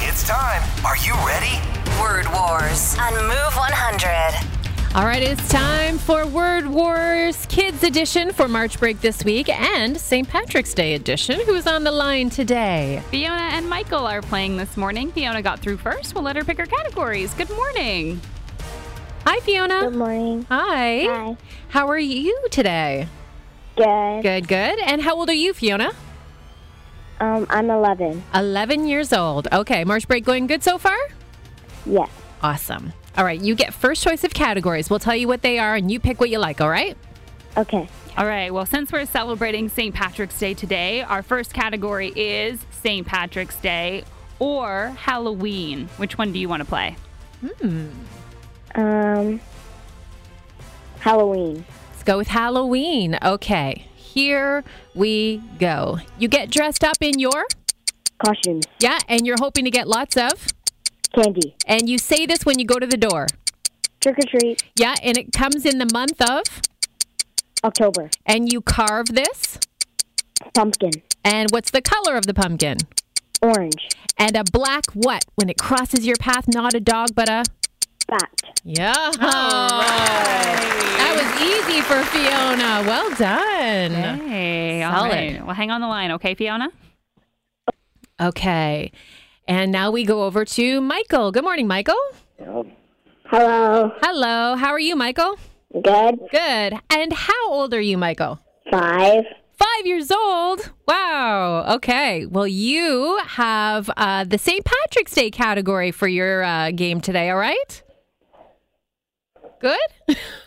It's 0.00 0.26
time. 0.26 0.62
Are 0.84 0.96
you 0.96 1.14
ready? 1.26 1.60
Word 2.00 2.26
Wars 2.32 2.96
on 2.98 3.12
Move 3.14 3.54
100. 3.54 4.55
All 4.96 5.04
right, 5.04 5.22
it's 5.22 5.46
time 5.50 5.98
for 5.98 6.26
Word 6.26 6.66
Wars 6.66 7.44
Kids 7.50 7.84
Edition 7.84 8.32
for 8.32 8.48
March 8.48 8.80
break 8.80 8.98
this 9.02 9.22
week 9.26 9.50
and 9.50 9.94
St. 9.94 10.26
Patrick's 10.26 10.72
Day 10.72 10.94
edition. 10.94 11.38
Who's 11.44 11.66
on 11.66 11.84
the 11.84 11.92
line 11.92 12.30
today? 12.30 13.02
Fiona 13.10 13.50
and 13.52 13.68
Michael 13.68 14.06
are 14.06 14.22
playing 14.22 14.56
this 14.56 14.74
morning. 14.74 15.12
Fiona 15.12 15.42
got 15.42 15.60
through 15.60 15.76
first. 15.76 16.14
We'll 16.14 16.24
let 16.24 16.34
her 16.36 16.44
pick 16.44 16.56
her 16.56 16.64
categories. 16.64 17.34
Good 17.34 17.50
morning. 17.50 18.22
Hi, 19.26 19.38
Fiona. 19.40 19.82
Good 19.82 19.96
morning. 19.96 20.46
Hi. 20.48 21.04
Hi. 21.04 21.36
How 21.68 21.88
are 21.88 21.98
you 21.98 22.46
today? 22.50 23.06
Good. 23.76 24.22
Good, 24.22 24.48
good. 24.48 24.78
And 24.78 25.02
how 25.02 25.14
old 25.14 25.28
are 25.28 25.34
you, 25.34 25.52
Fiona? 25.52 25.92
Um, 27.20 27.46
I'm 27.50 27.68
11. 27.68 28.22
11 28.34 28.86
years 28.88 29.12
old. 29.12 29.46
Okay, 29.52 29.84
March 29.84 30.08
break 30.08 30.24
going 30.24 30.46
good 30.46 30.62
so 30.62 30.78
far? 30.78 30.96
Yes. 31.84 32.08
Awesome. 32.42 32.94
All 33.16 33.24
right, 33.24 33.40
you 33.40 33.54
get 33.54 33.72
first 33.72 34.02
choice 34.02 34.24
of 34.24 34.34
categories. 34.34 34.90
We'll 34.90 34.98
tell 34.98 35.16
you 35.16 35.26
what 35.26 35.42
they 35.42 35.58
are 35.58 35.74
and 35.74 35.90
you 35.90 35.98
pick 35.98 36.20
what 36.20 36.28
you 36.28 36.38
like, 36.38 36.60
all 36.60 36.68
right? 36.68 36.96
Okay. 37.56 37.88
All 38.18 38.26
right. 38.26 38.52
Well, 38.52 38.66
since 38.66 38.92
we're 38.92 39.06
celebrating 39.06 39.68
St. 39.70 39.94
Patrick's 39.94 40.38
Day 40.38 40.52
today, 40.54 41.02
our 41.02 41.22
first 41.22 41.54
category 41.54 42.08
is 42.14 42.60
St. 42.70 43.06
Patrick's 43.06 43.56
Day 43.56 44.04
or 44.38 44.88
Halloween. 44.98 45.88
Which 45.96 46.18
one 46.18 46.32
do 46.32 46.38
you 46.38 46.48
want 46.48 46.60
to 46.60 46.66
play? 46.66 46.96
Hmm. 47.40 47.86
Um, 48.74 49.40
Halloween. 51.00 51.64
Let's 51.90 52.02
go 52.02 52.18
with 52.18 52.28
Halloween. 52.28 53.18
Okay, 53.22 53.86
here 53.94 54.64
we 54.94 55.38
go. 55.58 55.98
You 56.18 56.28
get 56.28 56.50
dressed 56.50 56.84
up 56.84 56.96
in 57.00 57.18
your, 57.18 57.46
Costumes. 58.24 58.64
yeah, 58.80 58.98
and 59.08 59.26
you're 59.26 59.36
hoping 59.40 59.64
to 59.64 59.70
get 59.70 59.88
lots 59.88 60.16
of, 60.16 60.46
Candy. 61.16 61.56
and 61.66 61.88
you 61.88 61.98
say 61.98 62.26
this 62.26 62.44
when 62.44 62.58
you 62.58 62.64
go 62.66 62.78
to 62.78 62.86
the 62.86 62.96
door. 62.96 63.26
Trick 64.00 64.18
or 64.18 64.26
treat. 64.38 64.62
Yeah, 64.78 64.94
and 65.02 65.16
it 65.16 65.32
comes 65.32 65.64
in 65.64 65.78
the 65.78 65.88
month 65.92 66.20
of, 66.20 66.42
October. 67.64 68.10
and 68.26 68.52
you 68.52 68.60
carve 68.60 69.06
this. 69.06 69.58
Pumpkin. 70.54 70.90
And 71.24 71.50
what's 71.50 71.70
the 71.70 71.80
color 71.82 72.16
of 72.16 72.26
the 72.26 72.34
pumpkin? 72.34 72.76
Orange. 73.42 73.88
And 74.18 74.36
a 74.36 74.44
black 74.44 74.84
what? 74.92 75.24
When 75.34 75.48
it 75.48 75.58
crosses 75.58 76.06
your 76.06 76.16
path, 76.16 76.46
not 76.48 76.74
a 76.74 76.80
dog, 76.80 77.08
but 77.14 77.28
a. 77.28 77.44
Bat. 78.08 78.30
Yeah. 78.64 78.92
That 80.96 81.12
was 81.16 81.42
easy 81.42 81.80
for 81.82 82.02
Fiona. 82.04 82.82
Well 82.86 83.10
done. 83.16 84.28
Hey, 84.28 84.82
all 84.82 84.92
Solid. 85.00 85.10
right. 85.12 85.44
Well, 85.44 85.54
hang 85.54 85.70
on 85.70 85.80
the 85.80 85.88
line, 85.88 86.12
okay, 86.12 86.34
Fiona? 86.34 86.68
Okay. 88.20 88.92
And 89.48 89.70
now 89.70 89.90
we 89.90 90.04
go 90.04 90.24
over 90.24 90.44
to 90.44 90.80
Michael. 90.80 91.30
Good 91.30 91.44
morning, 91.44 91.66
Michael. 91.66 91.94
Hello. 92.38 93.92
Hello. 94.02 94.56
How 94.56 94.70
are 94.70 94.78
you, 94.78 94.96
Michael? 94.96 95.38
Good. 95.72 96.18
Good. 96.30 96.74
And 96.90 97.12
how 97.12 97.50
old 97.50 97.72
are 97.74 97.80
you, 97.80 97.96
Michael? 97.96 98.40
Five. 98.70 99.24
Five 99.52 99.86
years 99.86 100.10
old. 100.10 100.72
Wow. 100.86 101.74
Okay. 101.76 102.26
Well, 102.26 102.46
you 102.46 103.20
have 103.24 103.88
uh, 103.96 104.24
the 104.24 104.38
St. 104.38 104.64
Patrick's 104.64 105.14
Day 105.14 105.30
category 105.30 105.92
for 105.92 106.08
your 106.08 106.42
uh, 106.42 106.72
game 106.72 107.00
today, 107.00 107.30
all 107.30 107.38
right? 107.38 107.82
Good? 109.60 109.78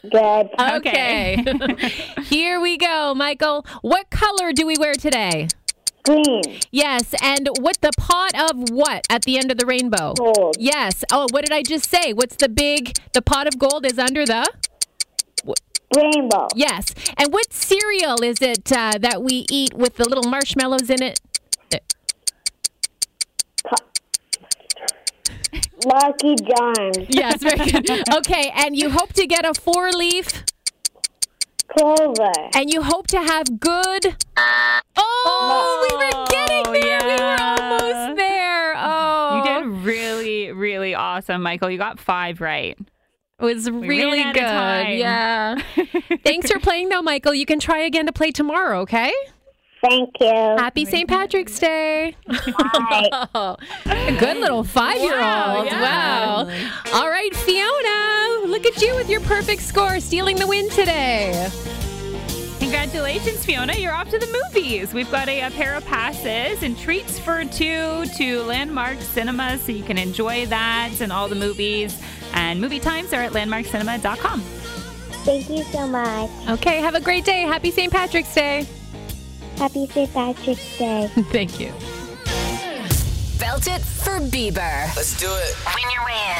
Good. 0.09 0.49
Okay. 0.59 1.43
Here 2.23 2.59
we 2.59 2.77
go, 2.77 3.13
Michael. 3.15 3.65
What 3.81 4.09
color 4.09 4.53
do 4.53 4.67
we 4.67 4.77
wear 4.77 4.93
today? 4.93 5.47
Green. 6.05 6.59
Yes. 6.71 7.13
And 7.21 7.49
what 7.59 7.79
the 7.81 7.91
pot 7.97 8.33
of 8.35 8.69
what 8.71 9.05
at 9.09 9.23
the 9.23 9.38
end 9.38 9.51
of 9.51 9.57
the 9.57 9.65
rainbow? 9.65 10.13
Gold. 10.13 10.57
Yes. 10.59 11.03
Oh, 11.12 11.27
what 11.31 11.45
did 11.45 11.53
I 11.53 11.62
just 11.62 11.89
say? 11.89 12.13
What's 12.13 12.35
the 12.35 12.49
big, 12.49 12.97
the 13.13 13.21
pot 13.21 13.47
of 13.47 13.59
gold 13.59 13.85
is 13.85 13.99
under 13.99 14.25
the? 14.25 14.45
Rainbow. 15.95 16.47
Yes. 16.55 16.93
And 17.17 17.33
what 17.33 17.51
cereal 17.51 18.21
is 18.23 18.41
it 18.41 18.71
uh, 18.71 18.99
that 18.99 19.23
we 19.23 19.45
eat 19.49 19.73
with 19.73 19.95
the 19.95 20.07
little 20.07 20.29
marshmallows 20.29 20.89
in 20.89 21.01
it? 21.01 21.19
Lucky 25.85 26.35
Charms. 26.35 27.05
Yes, 27.09 27.41
very 27.41 27.71
good. 27.71 28.03
Okay, 28.17 28.51
and 28.55 28.75
you 28.75 28.89
hope 28.89 29.13
to 29.13 29.25
get 29.25 29.45
a 29.45 29.53
four 29.53 29.91
leaf, 29.91 30.43
Clover. 31.77 32.32
and 32.53 32.71
you 32.71 32.82
hope 32.82 33.08
to 33.08 33.17
have 33.17 33.60
good. 33.60 34.15
Oh, 34.38 35.88
we 35.89 35.97
were 35.97 36.12
oh, 36.13 36.25
getting 36.29 36.71
there. 36.73 36.99
We 37.01 37.15
were 37.15 37.38
almost 37.39 38.17
there. 38.17 38.73
Oh, 38.77 39.38
You 39.38 39.43
did 39.43 39.86
really, 39.86 40.51
really 40.51 40.95
awesome, 40.95 41.41
Michael. 41.41 41.69
You 41.69 41.77
got 41.77 41.99
five 41.99 42.41
right. 42.41 42.77
It 43.39 43.43
was 43.45 43.69
really 43.69 44.23
good. 44.34 44.36
Yeah. 44.36 45.62
Thanks 46.25 46.51
for 46.51 46.60
playing, 46.60 46.89
though, 46.89 47.01
Michael. 47.01 47.34
You 47.34 47.45
can 47.45 47.60
try 47.60 47.79
again 47.79 48.05
to 48.08 48.12
play 48.12 48.32
tomorrow. 48.32 48.82
Okay. 48.82 49.13
Thank 49.81 50.19
you. 50.19 50.27
Happy 50.27 50.85
St. 50.85 51.07
Patrick's 51.07 51.57
Day. 51.57 52.15
Bye. 52.27 53.09
A 53.33 53.57
good 54.19 54.37
little 54.37 54.63
five-year-old. 54.63 55.19
Wow, 55.21 55.63
yeah. 55.63 55.81
Wow. 55.81 56.49
All 56.93 57.09
right, 57.09 57.33
Fiona. 57.33 58.47
Look 58.51 58.65
at 58.65 58.81
you 58.81 58.95
with 58.95 59.09
your 59.09 59.21
perfect 59.21 59.61
score, 59.61 59.99
stealing 59.99 60.35
the 60.35 60.47
win 60.47 60.69
today. 60.71 61.49
Congratulations, 62.59 63.45
Fiona. 63.45 63.73
You're 63.73 63.93
off 63.93 64.09
to 64.09 64.19
the 64.19 64.27
movies. 64.43 64.93
We've 64.93 65.09
got 65.09 65.29
a, 65.29 65.41
a 65.41 65.51
pair 65.51 65.75
of 65.75 65.85
passes 65.85 66.61
and 66.61 66.77
treats 66.77 67.17
for 67.17 67.45
two 67.45 68.05
to 68.17 68.43
Landmark 68.43 68.99
Cinema 68.99 69.57
so 69.59 69.71
you 69.71 69.83
can 69.83 69.97
enjoy 69.97 70.45
that 70.47 70.91
and 70.99 71.11
all 71.11 71.27
the 71.29 71.35
movies. 71.35 71.99
And 72.33 72.59
movie 72.59 72.79
times 72.79 73.13
are 73.13 73.21
at 73.21 73.31
landmarkcinema.com. 73.31 74.41
Thank 74.41 75.49
you 75.49 75.63
so 75.63 75.87
much. 75.87 76.29
Okay, 76.49 76.79
have 76.79 76.95
a 76.95 77.01
great 77.01 77.25
day. 77.25 77.41
Happy 77.41 77.71
St. 77.71 77.91
Patrick's 77.91 78.33
Day. 78.35 78.67
Happy 79.60 79.88
St. 79.88 80.13
Patrick's 80.13 80.78
Day. 80.78 81.12
Thank 81.34 81.60
you. 81.60 81.74
Belt 83.38 83.67
it 83.67 83.82
for 83.82 84.22
Bieber. 84.32 84.95
Let's 84.95 85.19
do 85.19 85.28
it. 85.30 85.56
Win 85.76 85.91
your 85.93 86.06
win 86.06 86.38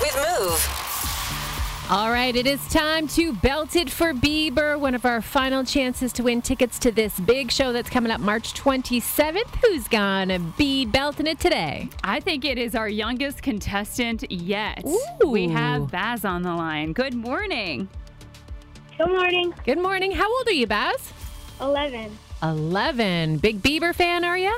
with 0.00 0.40
Move. 0.40 1.88
All 1.88 2.10
right, 2.10 2.34
it 2.34 2.48
is 2.48 2.60
time 2.66 3.06
to 3.08 3.32
belt 3.34 3.76
it 3.76 3.88
for 3.88 4.12
Bieber, 4.12 4.76
one 4.76 4.96
of 4.96 5.04
our 5.04 5.22
final 5.22 5.62
chances 5.62 6.12
to 6.14 6.24
win 6.24 6.42
tickets 6.42 6.80
to 6.80 6.90
this 6.90 7.20
big 7.20 7.52
show 7.52 7.72
that's 7.72 7.88
coming 7.88 8.10
up 8.10 8.20
March 8.20 8.54
27th. 8.54 9.54
Who's 9.64 9.86
gonna 9.86 10.40
be 10.40 10.84
belting 10.84 11.28
it 11.28 11.38
today? 11.38 11.90
I 12.02 12.18
think 12.18 12.44
it 12.44 12.58
is 12.58 12.74
our 12.74 12.88
youngest 12.88 13.42
contestant 13.42 14.28
yet. 14.32 14.84
Ooh. 14.84 15.28
We 15.28 15.46
have 15.46 15.92
Baz 15.92 16.24
on 16.24 16.42
the 16.42 16.54
line. 16.56 16.92
Good 16.92 17.14
morning. 17.14 17.88
Good 18.98 19.10
morning. 19.10 19.54
Good 19.64 19.78
morning. 19.78 20.10
How 20.10 20.28
old 20.38 20.48
are 20.48 20.52
you, 20.52 20.66
Baz? 20.66 21.12
11. 21.60 22.18
11. 22.42 23.38
Big 23.38 23.62
Bieber 23.62 23.94
fan, 23.94 24.24
are 24.24 24.38
you? 24.38 24.56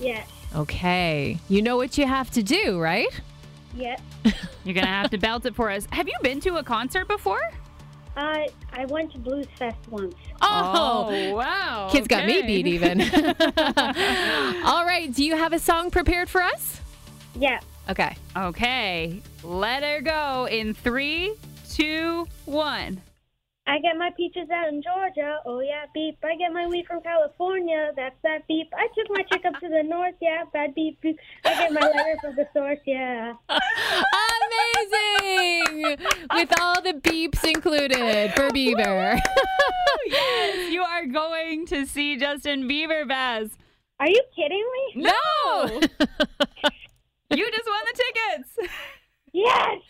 Yes. 0.00 0.28
Okay. 0.54 1.38
You 1.48 1.62
know 1.62 1.76
what 1.76 1.98
you 1.98 2.06
have 2.06 2.30
to 2.32 2.42
do, 2.42 2.78
right? 2.78 3.08
Yep. 3.76 4.00
You're 4.64 4.74
going 4.74 4.86
to 4.86 4.92
have 4.92 5.10
to 5.10 5.18
belt 5.18 5.46
it 5.46 5.54
for 5.54 5.70
us. 5.70 5.86
Have 5.90 6.08
you 6.08 6.16
been 6.22 6.40
to 6.40 6.56
a 6.56 6.62
concert 6.62 7.06
before? 7.06 7.40
Uh, 8.16 8.46
I 8.72 8.84
went 8.86 9.12
to 9.12 9.18
Blues 9.18 9.46
Fest 9.56 9.76
once. 9.90 10.14
Oh, 10.40 11.34
wow. 11.34 11.88
kids 11.90 12.08
got 12.08 12.26
me 12.26 12.42
beat 12.42 12.66
even. 12.66 13.00
All 14.64 14.84
right. 14.84 15.08
Do 15.14 15.24
you 15.24 15.36
have 15.36 15.52
a 15.52 15.58
song 15.58 15.90
prepared 15.90 16.28
for 16.28 16.42
us? 16.42 16.80
Yeah. 17.36 17.60
Okay. 17.88 18.16
Okay, 18.36 19.22
let 19.42 19.82
her 19.82 20.00
go 20.02 20.46
in 20.50 20.74
three, 20.74 21.34
two, 21.70 22.26
one. 22.44 23.00
I 23.68 23.78
get 23.80 23.98
my 23.98 24.10
peaches 24.16 24.48
out 24.50 24.68
in 24.68 24.82
Georgia. 24.82 25.40
Oh 25.44 25.60
yeah, 25.60 25.84
beep. 25.92 26.16
I 26.24 26.36
get 26.36 26.54
my 26.54 26.66
weed 26.66 26.86
from 26.86 27.02
California. 27.02 27.92
That's 27.94 28.16
that 28.22 28.48
beep. 28.48 28.72
I 28.74 28.88
took 28.96 29.10
my 29.10 29.22
chick 29.30 29.44
up 29.44 29.60
to 29.60 29.68
the 29.68 29.82
north. 29.82 30.14
Yeah, 30.22 30.44
bad 30.54 30.74
beep. 30.74 30.98
beep. 31.02 31.18
I 31.44 31.54
get 31.54 31.72
my 31.74 31.86
letter 31.86 32.16
from 32.22 32.34
the 32.34 32.48
source. 32.54 32.78
Yeah. 32.86 33.34
Amazing! 34.80 35.98
With 36.32 36.60
all 36.60 36.80
the 36.80 36.94
beeps 36.94 37.44
included 37.44 38.32
for 38.32 38.48
Bieber. 38.48 39.20
yes, 40.06 40.72
you 40.72 40.80
are 40.80 41.04
going 41.04 41.66
to 41.66 41.84
see 41.84 42.16
Justin 42.16 42.66
Bieber, 42.66 43.06
Baz. 43.06 43.50
Are 44.00 44.08
you 44.08 44.22
kidding 44.34 44.66
me? 44.94 45.02
No! 45.02 45.64
you 47.30 47.50
just 47.50 47.68
won 47.68 47.84
the 47.84 48.02
tickets. 48.02 48.72
Yes. 49.38 49.82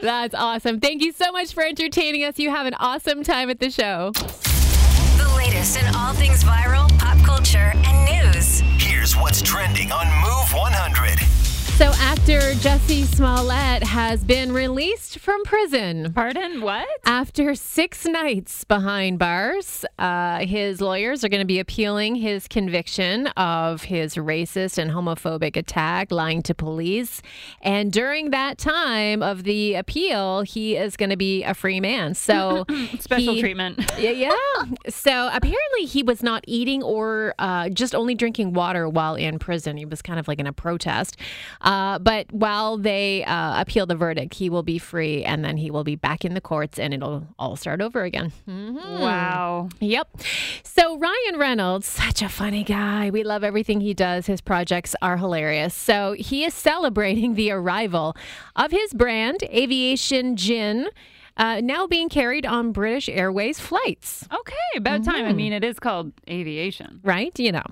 That's 0.00 0.34
awesome. 0.34 0.80
Thank 0.80 1.02
you 1.02 1.12
so 1.12 1.30
much 1.30 1.52
for 1.52 1.62
entertaining 1.62 2.24
us. 2.24 2.38
You 2.38 2.48
have 2.50 2.66
an 2.66 2.72
awesome 2.74 3.22
time 3.22 3.50
at 3.50 3.60
the 3.60 3.70
show. 3.70 4.12
The 4.12 5.34
latest 5.36 5.78
in 5.78 5.94
all 5.94 6.14
things 6.14 6.42
viral, 6.42 6.88
pop 6.98 7.18
culture, 7.24 7.72
and 7.74 8.32
news. 8.32 8.60
Here's 8.78 9.14
what's 9.14 9.42
trending 9.42 9.92
on 9.92 10.06
Move 10.22 10.54
100. 10.54 11.33
So, 11.76 11.90
actor 11.96 12.38
Jussie 12.62 13.02
Smollett 13.04 13.82
has 13.82 14.22
been 14.22 14.52
released 14.52 15.18
from 15.18 15.42
prison. 15.42 16.12
Pardon? 16.14 16.60
What? 16.60 16.86
After 17.04 17.56
six 17.56 18.06
nights 18.06 18.62
behind 18.62 19.18
bars, 19.18 19.84
uh, 19.98 20.46
his 20.46 20.80
lawyers 20.80 21.24
are 21.24 21.28
going 21.28 21.40
to 21.42 21.46
be 21.46 21.58
appealing 21.58 22.14
his 22.14 22.46
conviction 22.46 23.26
of 23.36 23.82
his 23.82 24.14
racist 24.14 24.78
and 24.78 24.92
homophobic 24.92 25.56
attack, 25.56 26.12
lying 26.12 26.42
to 26.44 26.54
police. 26.54 27.20
And 27.60 27.92
during 27.92 28.30
that 28.30 28.56
time 28.56 29.20
of 29.20 29.42
the 29.42 29.74
appeal, 29.74 30.42
he 30.42 30.76
is 30.76 30.96
going 30.96 31.10
to 31.10 31.16
be 31.16 31.42
a 31.42 31.54
free 31.54 31.80
man. 31.80 32.14
So, 32.14 32.66
Special 33.00 33.34
he- 33.34 33.40
treatment. 33.40 33.80
yeah, 33.98 34.10
yeah. 34.10 34.64
So 34.88 35.28
apparently 35.32 35.86
he 35.86 36.04
was 36.04 36.22
not 36.22 36.44
eating 36.46 36.84
or 36.84 37.34
uh, 37.40 37.68
just 37.70 37.96
only 37.96 38.14
drinking 38.14 38.52
water 38.52 38.88
while 38.88 39.16
in 39.16 39.40
prison. 39.40 39.76
He 39.76 39.84
was 39.84 40.02
kind 40.02 40.20
of 40.20 40.28
like 40.28 40.38
in 40.38 40.46
a 40.46 40.52
protest. 40.52 41.16
Uh, 41.64 41.98
but 41.98 42.30
while 42.32 42.76
they 42.76 43.24
uh, 43.24 43.60
appeal 43.60 43.86
the 43.86 43.96
verdict, 43.96 44.34
he 44.34 44.48
will 44.48 44.62
be 44.62 44.78
free 44.78 45.24
and 45.24 45.44
then 45.44 45.56
he 45.56 45.70
will 45.70 45.82
be 45.82 45.96
back 45.96 46.24
in 46.24 46.34
the 46.34 46.40
courts 46.40 46.78
and 46.78 46.94
it'll 46.94 47.26
all 47.38 47.56
start 47.56 47.80
over 47.80 48.02
again. 48.04 48.30
Mhm. 48.48 49.00
Wow. 49.00 49.68
Yep. 49.80 50.20
So 50.62 50.96
Ryan 50.98 51.38
Reynolds, 51.38 51.86
such 51.88 52.22
a 52.22 52.28
funny 52.28 52.62
guy. 52.64 53.10
We 53.10 53.24
love 53.24 53.42
everything 53.42 53.80
he 53.80 53.94
does. 53.94 54.26
His 54.26 54.40
projects 54.40 54.94
are 55.02 55.16
hilarious. 55.16 55.74
So 55.74 56.12
he 56.18 56.44
is 56.44 56.54
celebrating 56.54 57.34
the 57.34 57.50
arrival 57.50 58.14
of 58.54 58.70
his 58.70 58.92
brand, 58.92 59.42
Aviation 59.44 60.36
Gin, 60.36 60.88
uh, 61.36 61.60
now 61.62 61.86
being 61.86 62.08
carried 62.08 62.46
on 62.46 62.72
British 62.72 63.08
Airways 63.08 63.58
flights. 63.58 64.26
Okay, 64.32 64.54
about 64.76 65.04
time. 65.04 65.24
I 65.24 65.32
mean, 65.32 65.52
it 65.52 65.64
is 65.64 65.78
called 65.78 66.12
aviation. 66.28 67.00
Right, 67.02 67.36
you 67.38 67.52
know, 67.52 67.64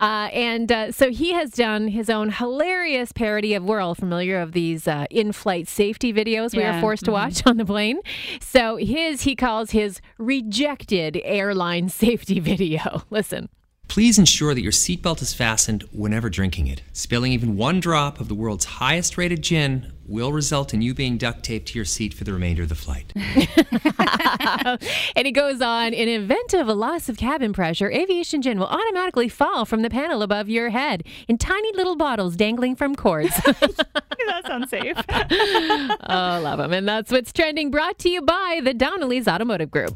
uh, 0.00 0.28
and 0.32 0.70
uh, 0.70 0.92
so 0.92 1.10
he 1.10 1.32
has 1.32 1.50
done 1.50 1.88
his 1.88 2.10
own 2.10 2.30
hilarious 2.30 3.12
parody 3.12 3.54
of. 3.54 3.64
We're 3.64 3.80
all 3.80 3.94
familiar 3.94 4.40
of 4.40 4.52
these 4.52 4.86
uh, 4.88 5.06
in-flight 5.10 5.68
safety 5.68 6.12
videos 6.12 6.54
we 6.56 6.62
Yeah, 6.62 6.78
are 6.78 6.80
forced 6.80 7.04
to 7.06 7.12
watch 7.12 7.42
on 7.46 7.56
the 7.56 7.64
plane. 7.64 8.00
So 8.40 8.76
his 8.76 9.22
he 9.22 9.36
calls 9.36 9.70
his 9.70 10.00
rejected 10.18 11.20
airline 11.24 11.88
safety 11.88 12.40
video. 12.50 13.02
Listen. 13.10 13.48
Please 13.88 14.18
ensure 14.18 14.54
that 14.54 14.62
your 14.62 14.72
seatbelt 14.72 15.22
is 15.22 15.34
fastened 15.34 15.84
whenever 15.92 16.28
drinking 16.28 16.66
it. 16.66 16.82
Spilling 16.92 17.32
even 17.32 17.56
one 17.56 17.80
drop 17.80 18.20
of 18.20 18.28
the 18.28 18.34
world's 18.34 18.64
highest 18.64 19.16
rated 19.16 19.42
gin 19.42 19.92
will 20.06 20.32
result 20.32 20.74
in 20.74 20.82
you 20.82 20.94
being 20.94 21.16
duct 21.16 21.42
taped 21.44 21.68
to 21.68 21.78
your 21.78 21.84
seat 21.84 22.12
for 22.12 22.24
the 22.24 22.32
remainder 22.32 22.62
of 22.62 22.68
the 22.68 22.74
flight. 22.74 23.12
And 25.16 25.26
he 25.26 25.32
goes 25.32 25.60
on, 25.60 25.92
in 25.92 26.08
event 26.08 26.54
of 26.54 26.68
a 26.68 26.74
loss 26.74 27.08
of 27.08 27.16
cabin 27.16 27.52
pressure, 27.52 27.90
aviation 27.90 28.42
gin 28.42 28.58
will 28.58 28.66
automatically 28.66 29.28
fall 29.28 29.64
from 29.64 29.82
the 29.82 29.90
panel 29.90 30.22
above 30.22 30.48
your 30.48 30.70
head 30.70 31.04
in 31.28 31.38
tiny 31.38 31.72
little 31.74 31.96
bottles 31.96 32.36
dangling 32.36 32.76
from 32.76 32.94
cords. 32.96 33.34
that 33.44 34.42
sounds 34.46 34.70
safe. 34.70 34.96
oh, 35.08 36.40
love 36.42 36.60
him. 36.60 36.72
And 36.72 36.88
that's 36.88 37.10
what's 37.10 37.32
trending, 37.32 37.70
brought 37.70 37.98
to 38.00 38.08
you 38.08 38.22
by 38.22 38.60
the 38.62 38.74
Donnelly's 38.74 39.28
Automotive 39.28 39.70
Group. 39.70 39.94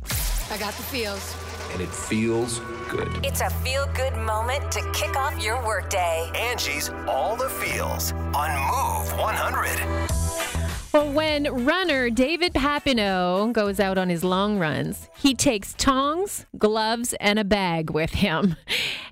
I 0.51 0.59
got 0.59 0.75
the 0.75 0.83
feels. 0.85 1.48
And 1.73 1.81
it 1.81 1.89
feels 1.89 2.61
good. 2.89 3.09
It's 3.23 3.41
a 3.41 3.51
feel 3.51 3.87
good 3.95 4.15
moment 4.15 4.73
to 4.73 4.81
kick 4.93 5.17
off 5.17 5.39
your 5.43 5.65
workday. 5.65 6.31
Angie's 6.35 6.91
All 7.07 7.37
the 7.37 7.49
Feels 7.49 8.13
on 8.35 8.51
Move 8.69 9.19
100. 9.19 10.68
When 10.99 11.65
runner 11.65 12.11
David 12.11 12.55
Papineau 12.55 13.53
goes 13.53 13.79
out 13.79 13.99
on 13.99 14.09
his 14.09 14.25
long 14.25 14.59
runs, 14.59 15.09
he 15.17 15.33
takes 15.33 15.75
tongs, 15.75 16.45
gloves, 16.59 17.15
and 17.21 17.39
a 17.39 17.45
bag 17.45 17.91
with 17.91 18.11
him. 18.11 18.57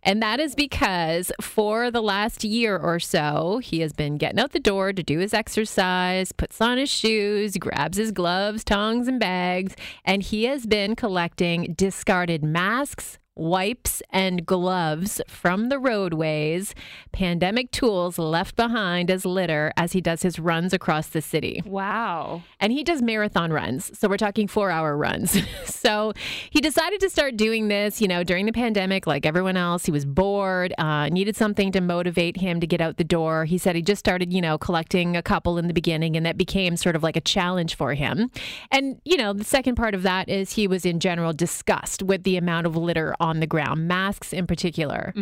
And 0.03 0.20
that 0.22 0.40
is 0.40 0.55
because 0.55 1.31
for 1.40 1.90
the 1.90 2.03
last 2.03 2.42
year 2.44 2.77
or 2.77 2.99
so, 2.99 3.59
he 3.59 3.81
has 3.81 3.92
been 3.92 4.16
getting 4.18 4.40
out 4.40 4.53
the 4.53 4.59
door 4.59 4.92
to 4.92 5.03
do 5.03 5.18
his 5.18 5.33
exercise, 5.33 6.33
puts 6.33 6.61
on 6.61 6.79
his 6.79 6.90
shoes, 6.90 7.57
grabs 7.57 7.99
his 7.99 8.12
gloves, 8.12 8.64
tongs, 8.64 9.07
and 9.09 9.20
bags, 9.20 9.75
and 10.05 10.22
he 10.22 10.44
has 10.44 10.66
been 10.66 10.96
collecting 10.96 11.75
discarded 11.77 12.44
masks, 12.44 13.18
wipes 13.37 14.03
and 14.11 14.46
gloves 14.46 15.20
from 15.29 15.68
the 15.68 15.79
roadways, 15.79 16.75
pandemic 17.12 17.70
tools 17.70 18.18
left 18.18 18.57
behind 18.57 19.11
as 19.11 19.25
litter 19.25 19.72
as 19.77 19.92
he 19.92 20.01
does 20.01 20.22
his 20.22 20.38
runs 20.38 20.72
across 20.72 21.09
the 21.09 21.20
city. 21.20 21.62
Wow. 21.64 22.42
And 22.59 22.72
he 22.72 22.83
does 22.83 23.03
marathon 23.03 23.53
runs. 23.53 23.96
So 23.99 24.09
we're 24.09 24.16
talking 24.16 24.49
four 24.49 24.70
hour 24.70 24.96
runs. 24.96 25.38
so 25.64 26.12
he 26.51 26.61
decided 26.61 27.01
to 27.01 27.11
start 27.11 27.37
doing 27.37 27.68
this, 27.68 28.01
you 28.01 28.09
know, 28.09 28.25
during 28.25 28.46
the 28.46 28.53
pandemic, 28.53 29.07
like 29.07 29.27
everyone 29.27 29.57
else. 29.57 29.85
He 29.85 29.92
was 29.92 30.05
bored, 30.05 30.72
uh, 30.79 31.09
needed 31.11 31.37
something 31.37 31.72
to 31.72 31.81
motivate 31.81 32.38
him 32.38 32.61
to 32.61 32.66
get 32.66 32.81
out 32.81 32.96
the 32.96 33.05
door. 33.05 33.44
He 33.44 33.59
said 33.59 33.77
he 33.77 33.83
just 33.83 34.01
started, 34.01 34.33
you 34.33 34.40
know, 34.40 34.57
collecting 34.59 35.16
a 35.16 35.22
couple 35.22 35.59
in 35.59 35.68
the 35.68 35.75
beginning, 35.75 36.16
and 36.16 36.25
that 36.25 36.38
became 36.38 36.77
sort 36.77 36.96
of 36.96 37.03
like 37.03 37.16
a 37.16 37.20
challenge 37.20 37.75
for 37.75 37.94
him. 37.94 38.31
And, 38.70 39.01
you 39.05 39.16
know, 39.16 39.33
the 39.33 39.44
second 39.44 39.75
part 39.75 39.94
of 39.94 40.03
that 40.03 40.29
is 40.29 40.53
he 40.53 40.66
was 40.66 40.87
in 40.87 41.01
general 41.01 41.33
disgust 41.33 42.03
with 42.03 42.22
the 42.22 42.37
amount 42.37 42.66
of 42.66 42.77
litter 42.77 43.14
on 43.27 43.41
the 43.41 43.47
ground, 43.47 43.87
masks 43.89 44.33
in 44.33 44.47
particular. 44.47 45.12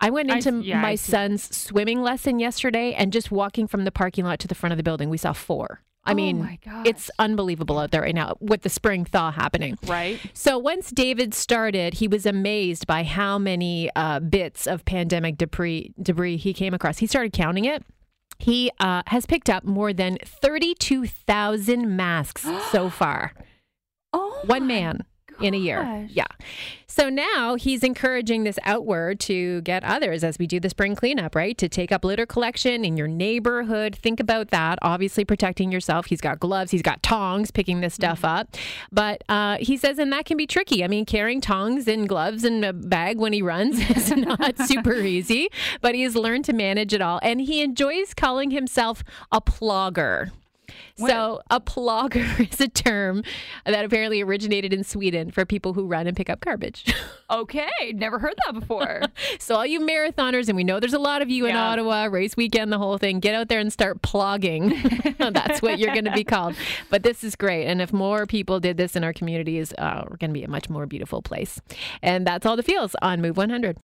I 0.00 0.10
went 0.10 0.30
I- 0.30 0.36
into 0.36 0.60
yeah, 0.62 0.80
my 0.82 0.94
son's 0.96 1.54
swimming 1.56 2.02
lesson 2.02 2.38
yesterday, 2.40 2.92
and 2.94 3.12
just 3.12 3.30
walking 3.30 3.66
from 3.66 3.84
the 3.84 3.92
parking 3.92 4.24
lot 4.24 4.38
to 4.40 4.48
the 4.48 4.54
front 4.54 4.72
of 4.72 4.76
the 4.76 4.82
building, 4.82 5.08
we 5.10 5.16
saw 5.18 5.32
four. 5.32 5.82
I 6.02 6.12
Oh 6.12 6.14
mean, 6.14 6.38
my 6.38 6.58
it's 6.86 7.10
unbelievable 7.18 7.78
out 7.78 7.90
there 7.90 8.00
right 8.00 8.14
now 8.14 8.34
with 8.40 8.62
the 8.62 8.70
spring 8.70 9.04
thaw 9.04 9.30
happening. 9.30 9.76
Right. 9.86 10.18
So 10.32 10.56
once 10.56 10.90
David 10.90 11.34
started, 11.34 11.92
he 11.94 12.08
was 12.08 12.24
amazed 12.24 12.86
by 12.86 13.02
how 13.04 13.38
many 13.38 13.90
uh, 13.94 14.20
bits 14.20 14.66
of 14.66 14.86
pandemic 14.86 15.36
debris 15.36 15.92
debris 16.02 16.38
he 16.38 16.54
came 16.54 16.72
across. 16.72 16.96
He 16.98 17.06
started 17.06 17.34
counting 17.34 17.66
it. 17.66 17.84
He 18.38 18.70
uh, 18.80 19.02
has 19.08 19.26
picked 19.26 19.50
up 19.50 19.64
more 19.64 19.92
than 19.92 20.16
thirty-two 20.24 21.06
thousand 21.06 21.94
masks 21.94 22.46
so 22.72 22.88
far. 23.00 23.34
Oh, 24.14 24.40
One 24.46 24.66
man 24.66 25.04
in 25.42 25.54
a 25.54 25.58
year. 25.58 25.82
gosh. 25.82 26.10
Yeah. 26.12 26.26
So 26.86 27.08
now 27.08 27.54
he's 27.54 27.84
encouraging 27.84 28.42
this 28.42 28.58
outward 28.64 29.20
to 29.20 29.60
get 29.60 29.84
others 29.84 30.24
as 30.24 30.40
we 30.40 30.48
do 30.48 30.58
the 30.58 30.68
spring 30.68 30.96
cleanup, 30.96 31.36
right? 31.36 31.56
To 31.58 31.68
take 31.68 31.92
up 31.92 32.04
litter 32.04 32.26
collection 32.26 32.84
in 32.84 32.96
your 32.96 33.06
neighborhood. 33.06 33.94
Think 33.94 34.18
about 34.18 34.48
that. 34.48 34.78
Obviously, 34.82 35.24
protecting 35.24 35.70
yourself. 35.70 36.06
He's 36.06 36.20
got 36.20 36.40
gloves, 36.40 36.72
he's 36.72 36.82
got 36.82 37.02
tongs 37.02 37.52
picking 37.52 37.80
this 37.80 37.94
stuff 37.94 38.24
up. 38.24 38.56
But 38.90 39.22
uh, 39.28 39.58
he 39.60 39.76
says, 39.76 39.98
and 39.98 40.12
that 40.12 40.24
can 40.24 40.36
be 40.36 40.48
tricky. 40.48 40.82
I 40.82 40.88
mean, 40.88 41.06
carrying 41.06 41.40
tongs 41.40 41.86
and 41.86 42.08
gloves 42.08 42.42
and 42.42 42.64
a 42.64 42.72
bag 42.72 43.18
when 43.18 43.32
he 43.32 43.40
runs 43.40 43.78
is 43.96 44.10
not 44.10 44.58
super 44.66 44.94
easy, 44.94 45.48
but 45.80 45.94
he 45.94 46.02
has 46.02 46.16
learned 46.16 46.44
to 46.46 46.52
manage 46.52 46.92
it 46.92 47.00
all. 47.00 47.20
And 47.22 47.40
he 47.40 47.62
enjoys 47.62 48.14
calling 48.14 48.50
himself 48.50 49.04
a 49.30 49.40
plogger. 49.40 50.32
So, 50.96 51.40
a 51.50 51.60
plogger 51.60 52.40
is 52.52 52.60
a 52.60 52.68
term 52.68 53.22
that 53.64 53.84
apparently 53.84 54.20
originated 54.20 54.72
in 54.72 54.84
Sweden 54.84 55.30
for 55.30 55.44
people 55.44 55.72
who 55.72 55.86
run 55.86 56.06
and 56.06 56.16
pick 56.16 56.30
up 56.30 56.40
garbage. 56.40 56.94
Okay, 57.30 57.92
never 57.94 58.18
heard 58.18 58.34
that 58.44 58.58
before. 58.58 59.02
so, 59.38 59.54
all 59.54 59.64
you 59.64 59.78
marathoners, 59.78 60.48
and 60.48 60.56
we 60.56 60.64
know 60.64 60.80
there's 60.80 60.92
a 60.92 60.98
lot 60.98 61.22
of 61.22 61.30
you 61.30 61.46
in 61.46 61.54
Ottawa, 61.54 62.06
race 62.06 62.36
weekend, 62.36 62.72
the 62.72 62.78
whole 62.78 62.98
thing, 62.98 63.20
get 63.20 63.36
out 63.36 63.46
there 63.46 63.60
and 63.60 63.72
start 63.72 64.02
plogging. 64.02 64.72
That's 65.32 65.62
what 65.62 65.78
you're 65.78 65.92
going 65.92 66.06
to 66.06 66.10
be 66.10 66.24
called. 66.24 66.56
But 66.90 67.04
this 67.04 67.22
is 67.22 67.36
great. 67.36 67.66
And 67.66 67.80
if 67.80 67.92
more 67.92 68.26
people 68.26 68.58
did 68.58 68.78
this 68.78 68.96
in 68.96 69.04
our 69.04 69.12
communities, 69.12 69.72
uh, 69.78 70.02
we're 70.10 70.16
going 70.16 70.30
to 70.30 70.34
be 70.34 70.42
a 70.42 70.48
much 70.50 70.68
more 70.68 70.86
beautiful 70.86 71.22
place. 71.22 71.60
And 72.02 72.26
that's 72.26 72.44
all 72.46 72.56
the 72.56 72.64
feels 72.64 72.96
on 73.00 73.20
Move 73.20 73.36
100. 73.36 73.78